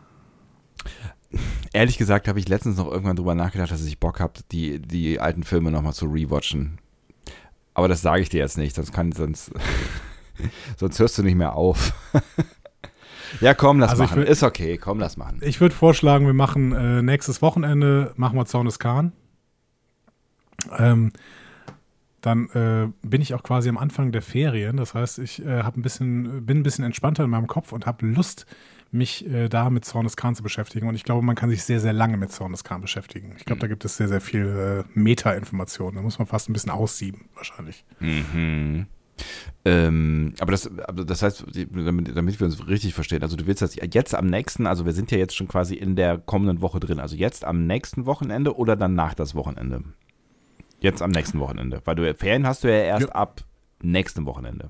Ehrlich 1.73 1.97
gesagt 1.97 2.27
habe 2.27 2.39
ich 2.39 2.47
letztens 2.47 2.77
noch 2.77 2.89
irgendwann 2.91 3.15
drüber 3.15 3.35
nachgedacht, 3.35 3.71
dass 3.71 3.83
ich 3.83 3.99
Bock 3.99 4.19
habe, 4.19 4.33
die, 4.51 4.79
die 4.79 5.19
alten 5.19 5.43
Filme 5.43 5.71
nochmal 5.71 5.93
zu 5.93 6.05
rewatchen. 6.05 6.79
Aber 7.73 7.87
das 7.87 8.01
sage 8.01 8.21
ich 8.21 8.29
dir 8.29 8.37
jetzt 8.39 8.57
nicht, 8.57 8.75
sonst 8.75 8.93
kann, 8.93 9.11
sonst, 9.11 9.51
sonst 10.77 10.99
hörst 10.99 11.17
du 11.17 11.23
nicht 11.23 11.35
mehr 11.35 11.53
auf. 11.55 11.93
ja, 13.41 13.53
komm, 13.53 13.79
lass 13.79 13.91
Also 13.91 14.03
machen. 14.03 14.17
will- 14.17 14.23
Ist 14.27 14.43
okay, 14.43 14.77
komm, 14.77 14.99
lass 14.99 15.17
machen. 15.17 15.39
Ich 15.43 15.59
würde 15.59 15.75
vorschlagen, 15.75 16.25
wir 16.27 16.33
machen 16.33 16.71
äh, 16.71 17.01
nächstes 17.01 17.41
Wochenende, 17.41 18.13
machen 18.15 18.37
wir 18.37 18.45
Zorn 18.45 18.67
des 18.67 18.79
Khan. 18.79 19.11
Ähm, 20.77 21.11
dann 22.23 22.49
äh, 22.51 22.87
bin 23.05 23.21
ich 23.21 23.33
auch 23.33 23.43
quasi 23.43 23.67
am 23.67 23.77
Anfang 23.77 24.13
der 24.13 24.21
Ferien. 24.21 24.77
Das 24.77 24.93
heißt, 24.93 25.19
ich 25.19 25.45
äh, 25.45 25.61
ein 25.61 25.81
bisschen, 25.81 26.45
bin 26.45 26.59
ein 26.59 26.63
bisschen 26.63 26.85
entspannter 26.85 27.25
in 27.25 27.29
meinem 27.29 27.47
Kopf 27.47 27.73
und 27.73 27.85
habe 27.85 28.05
Lust, 28.05 28.45
mich 28.91 29.27
äh, 29.29 29.49
da 29.49 29.69
mit 29.69 29.83
Zorn 29.83 30.05
des 30.05 30.15
Khan 30.15 30.33
zu 30.33 30.41
beschäftigen. 30.41 30.87
Und 30.87 30.95
ich 30.95 31.03
glaube, 31.03 31.25
man 31.25 31.35
kann 31.35 31.49
sich 31.49 31.63
sehr, 31.63 31.79
sehr 31.79 31.93
lange 31.93 32.15
mit 32.15 32.31
Zorn 32.31 32.51
des 32.51 32.63
Khan 32.63 32.79
beschäftigen. 32.79 33.33
Ich 33.37 33.43
glaube, 33.43 33.59
da 33.59 33.67
gibt 33.67 33.83
es 33.83 33.97
sehr, 33.97 34.07
sehr 34.07 34.21
viel 34.21 34.85
äh, 34.85 34.89
Meta-Informationen. 34.97 35.97
Da 35.97 36.01
muss 36.01 36.17
man 36.17 36.27
fast 36.27 36.49
ein 36.49 36.53
bisschen 36.53 36.71
aussieben, 36.71 37.25
wahrscheinlich. 37.35 37.83
Mhm. 37.99 38.85
Ähm, 39.65 40.33
aber 40.39 40.51
das, 40.51 40.67
aber 40.79 41.05
das 41.05 41.21
heißt, 41.21 41.45
damit, 41.71 42.15
damit 42.15 42.39
wir 42.39 42.45
uns 42.45 42.67
richtig 42.67 42.93
verstehen, 42.93 43.21
also 43.21 43.35
du 43.35 43.45
willst 43.47 43.61
das 43.61 43.75
jetzt 43.75 44.15
am 44.15 44.27
nächsten, 44.27 44.65
also 44.65 44.85
wir 44.85 44.93
sind 44.93 45.11
ja 45.11 45.17
jetzt 45.17 45.35
schon 45.35 45.47
quasi 45.47 45.75
in 45.75 45.95
der 45.95 46.17
kommenden 46.17 46.61
Woche 46.61 46.79
drin, 46.79 46.99
also 46.99 47.15
jetzt 47.15 47.45
am 47.45 47.67
nächsten 47.67 48.05
Wochenende 48.05 48.55
oder 48.55 48.75
dann 48.75 48.95
nach 48.95 49.13
das 49.13 49.35
Wochenende? 49.35 49.83
Jetzt 50.83 51.01
am 51.01 51.11
nächsten 51.11 51.39
Wochenende, 51.39 51.81
weil 51.85 51.95
du 51.95 52.13
Ferien 52.13 52.45
hast 52.45 52.63
du 52.63 52.67
ja 52.67 52.83
erst 52.83 53.07
Ja. 53.07 53.13
ab 53.15 53.41
nächstem 53.81 54.25
Wochenende. 54.25 54.69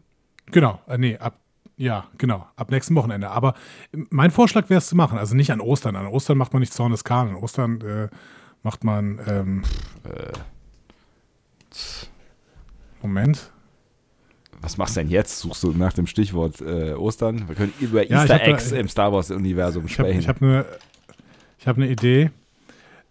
Genau, 0.51 0.79
äh, 0.87 0.97
nee, 0.99 1.17
ab, 1.17 1.39
ja, 1.75 2.05
genau, 2.19 2.45
ab 2.55 2.69
nächsten 2.69 2.93
Wochenende. 2.95 3.31
Aber 3.31 3.55
mein 3.91 4.29
Vorschlag 4.29 4.69
wäre 4.69 4.77
es 4.77 4.87
zu 4.87 4.95
machen, 4.95 5.17
also 5.17 5.35
nicht 5.35 5.51
an 5.51 5.59
Ostern. 5.59 5.95
An 5.95 6.05
Ostern 6.05 6.37
macht 6.37 6.53
man 6.53 6.59
nicht 6.59 6.71
Zorn 6.71 6.91
des 6.91 7.03
Khan, 7.03 7.29
an 7.29 7.35
Ostern 7.35 7.81
äh, 7.81 8.09
macht 8.61 8.83
man, 8.83 9.19
ähm, 9.27 9.63
Moment. 13.01 13.51
Was 14.61 14.77
machst 14.77 14.95
du 14.95 15.01
denn 15.01 15.09
jetzt? 15.09 15.39
Suchst 15.39 15.63
du 15.63 15.71
nach 15.71 15.93
dem 15.93 16.07
Stichwort 16.07 16.61
äh, 16.61 16.93
Ostern? 16.93 17.47
Wir 17.49 17.55
können 17.55 17.73
über 17.81 18.07
Ja, 18.07 18.21
Easter 18.21 18.35
hab 18.35 18.41
da- 18.45 18.47
Eggs 18.51 18.71
im 18.71 18.87
Star 18.87 19.11
Wars-Universum 19.11 19.85
Ich 19.87 19.99
habe 19.99 20.09
sprechen. 20.09 20.19
ich 20.21 20.27
hab 20.29 20.41
eine 20.41 20.65
hab 21.65 21.77
ne 21.77 21.87
Idee. 21.89 22.31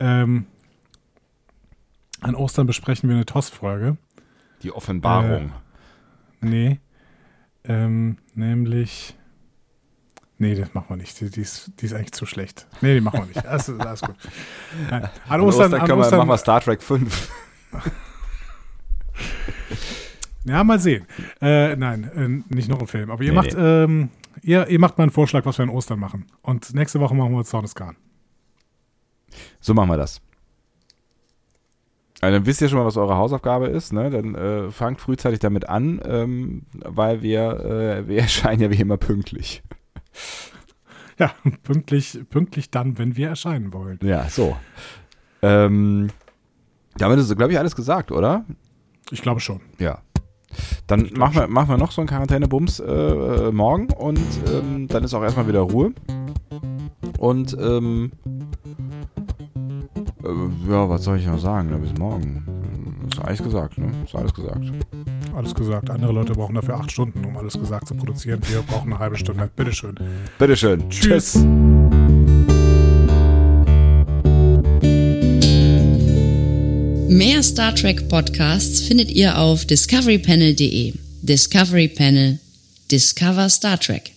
Ähm, 0.01 0.47
an 2.23 2.35
Ostern 2.35 2.67
besprechen 2.67 3.09
wir 3.09 3.17
eine 3.17 3.27
TOS-Folge. 3.27 3.97
Die 4.63 4.73
Offenbarung. 4.73 5.53
Nee. 6.41 6.81
Ähm, 7.65 8.19
nämlich. 8.35 9.17
Nee, 10.39 10.55
das 10.55 10.75
machen 10.75 10.87
wir 10.89 10.97
nicht. 10.97 11.21
Die, 11.21 11.31
die, 11.31 11.41
ist, 11.41 11.71
die 11.81 11.87
ist 11.87 11.93
eigentlich 11.95 12.13
zu 12.13 12.27
schlecht. 12.27 12.67
Nee, 12.81 12.95
die 12.95 13.01
machen 13.01 13.21
wir 13.21 13.27
nicht. 13.27 13.47
Alles, 13.47 13.69
alles 13.71 14.01
gut. 14.01 14.17
Nein. 14.91 15.05
An 15.05 15.11
An 15.29 15.41
Ostern, 15.41 15.67
Ostern, 15.67 15.81
an 15.81 15.87
können 15.87 15.99
wir, 15.99 16.05
Ostern 16.05 16.19
machen 16.19 16.29
wir 16.31 16.39
Star 16.39 16.61
Trek 16.61 16.83
5. 16.83 17.31
Ja, 20.45 20.65
mal 20.65 20.81
sehen. 20.81 21.07
Äh, 21.41 21.77
nein, 21.77 22.45
äh, 22.51 22.55
nicht 22.55 22.69
noch 22.69 22.81
ein 22.81 22.87
Film. 22.89 23.11
Aber 23.11 23.23
ihr 23.23 23.31
Nee, 23.31 23.37
macht, 23.37 23.55
ähm, 23.57 24.11
ihr, 24.43 24.67
ihr 24.67 24.81
macht 24.81 24.99
mal 24.99 25.05
einen 25.05 25.13
Vorschlag, 25.13 25.45
was 25.47 25.59
wir 25.59 25.63
an 25.63 25.69
Ostern 25.69 26.01
machen. 26.01 26.27
Und 26.43 26.75
nächste 26.75 26.99
Woche 26.99 27.15
machen 27.15 27.33
wir 27.33 27.45
Zorn 27.45 27.63
des 27.63 27.75
Khan. 27.75 27.97
So 29.61 29.75
machen 29.75 29.91
wir 29.91 29.97
das. 29.97 30.21
Also 32.23 32.37
dann 32.37 32.47
wisst 32.47 32.61
ihr 32.61 32.69
schon 32.69 32.79
mal, 32.79 32.87
was 32.87 32.97
eure 32.97 33.17
Hausaufgabe 33.17 33.67
ist. 33.67 33.93
Ne? 33.93 34.09
Dann 34.09 34.37
äh, 34.37 34.71
fangt 34.71 35.01
frühzeitig 35.01 35.41
damit 35.41 35.69
an, 35.69 36.01
ähm, 36.05 36.63
weil 36.73 37.21
wir, 37.21 37.61
äh, 37.61 38.09
wir 38.09 38.19
erscheinen 38.21 38.63
ja 38.63 38.71
wie 38.71 38.81
immer 38.81 38.97
pünktlich. 38.97 39.63
Ja, 41.19 41.31
pünktlich, 41.63 42.19
pünktlich 42.31 42.71
dann, 42.71 42.97
wenn 42.97 43.17
wir 43.17 43.29
erscheinen 43.29 43.75
wollen. 43.75 44.01
Ja, 44.03 44.29
so. 44.31 44.57
Ähm, 45.43 46.09
damit 46.97 47.19
ist, 47.19 47.37
glaube 47.37 47.53
ich, 47.53 47.59
alles 47.59 47.77
gesagt, 47.77 48.11
oder? 48.11 48.47
Ich 49.11 49.21
glaube 49.21 49.39
schon. 49.39 49.61
Ja. 49.79 50.01
Dann 50.87 51.11
machen 51.15 51.35
wir, 51.35 51.47
machen 51.49 51.69
wir 51.69 51.77
noch 51.77 51.93
so 51.93 52.01
einen 52.01 52.09
Quarantänebums 52.09 52.81
äh, 52.81 52.87
äh, 52.87 53.53
morgen 53.53 53.93
und 53.93 54.27
ähm, 54.51 54.89
dann 54.89 55.05
ist 55.05 55.13
auch 55.13 55.23
erstmal 55.23 55.47
wieder 55.47 55.61
Ruhe. 55.61 55.93
Und 57.19 57.57
ähm, 57.61 58.11
äh, 58.23 58.52
ja, 60.69 60.89
was 60.89 61.05
soll 61.05 61.19
ich 61.19 61.27
noch 61.27 61.39
sagen? 61.39 61.71
Ne? 61.71 61.79
Bis 61.79 61.99
morgen. 61.99 62.45
Ist 63.11 63.21
alles 63.21 63.43
gesagt, 63.43 63.79
ne? 63.79 63.91
Ist 64.05 64.15
alles 64.15 64.33
gesagt. 64.33 64.73
Alles 65.35 65.55
gesagt. 65.55 65.91
Andere 65.91 66.13
Leute 66.13 66.33
brauchen 66.33 66.55
dafür 66.55 66.77
acht 66.77 66.93
Stunden, 66.93 67.25
um 67.25 67.37
alles 67.37 67.55
gesagt 67.55 67.89
zu 67.89 67.95
produzieren. 67.95 68.41
Wir 68.49 68.63
brauchen 68.63 68.93
eine 68.93 68.99
halbe 68.99 69.17
Stunde. 69.17 69.51
Bitteschön. 69.57 69.95
Bitteschön. 70.39 70.89
Tschüss. 70.89 71.37
Mehr 77.09 77.43
Star 77.43 77.75
Trek 77.75 78.09
Podcasts 78.09 78.81
findet 78.81 79.11
ihr 79.11 79.39
auf 79.39 79.67
discoverypanel.de. 79.67 80.95
Discovery 81.23 81.89
Panel. 81.89 82.39
Discover 82.91 83.49
Star 83.49 83.79
Trek. 83.79 84.13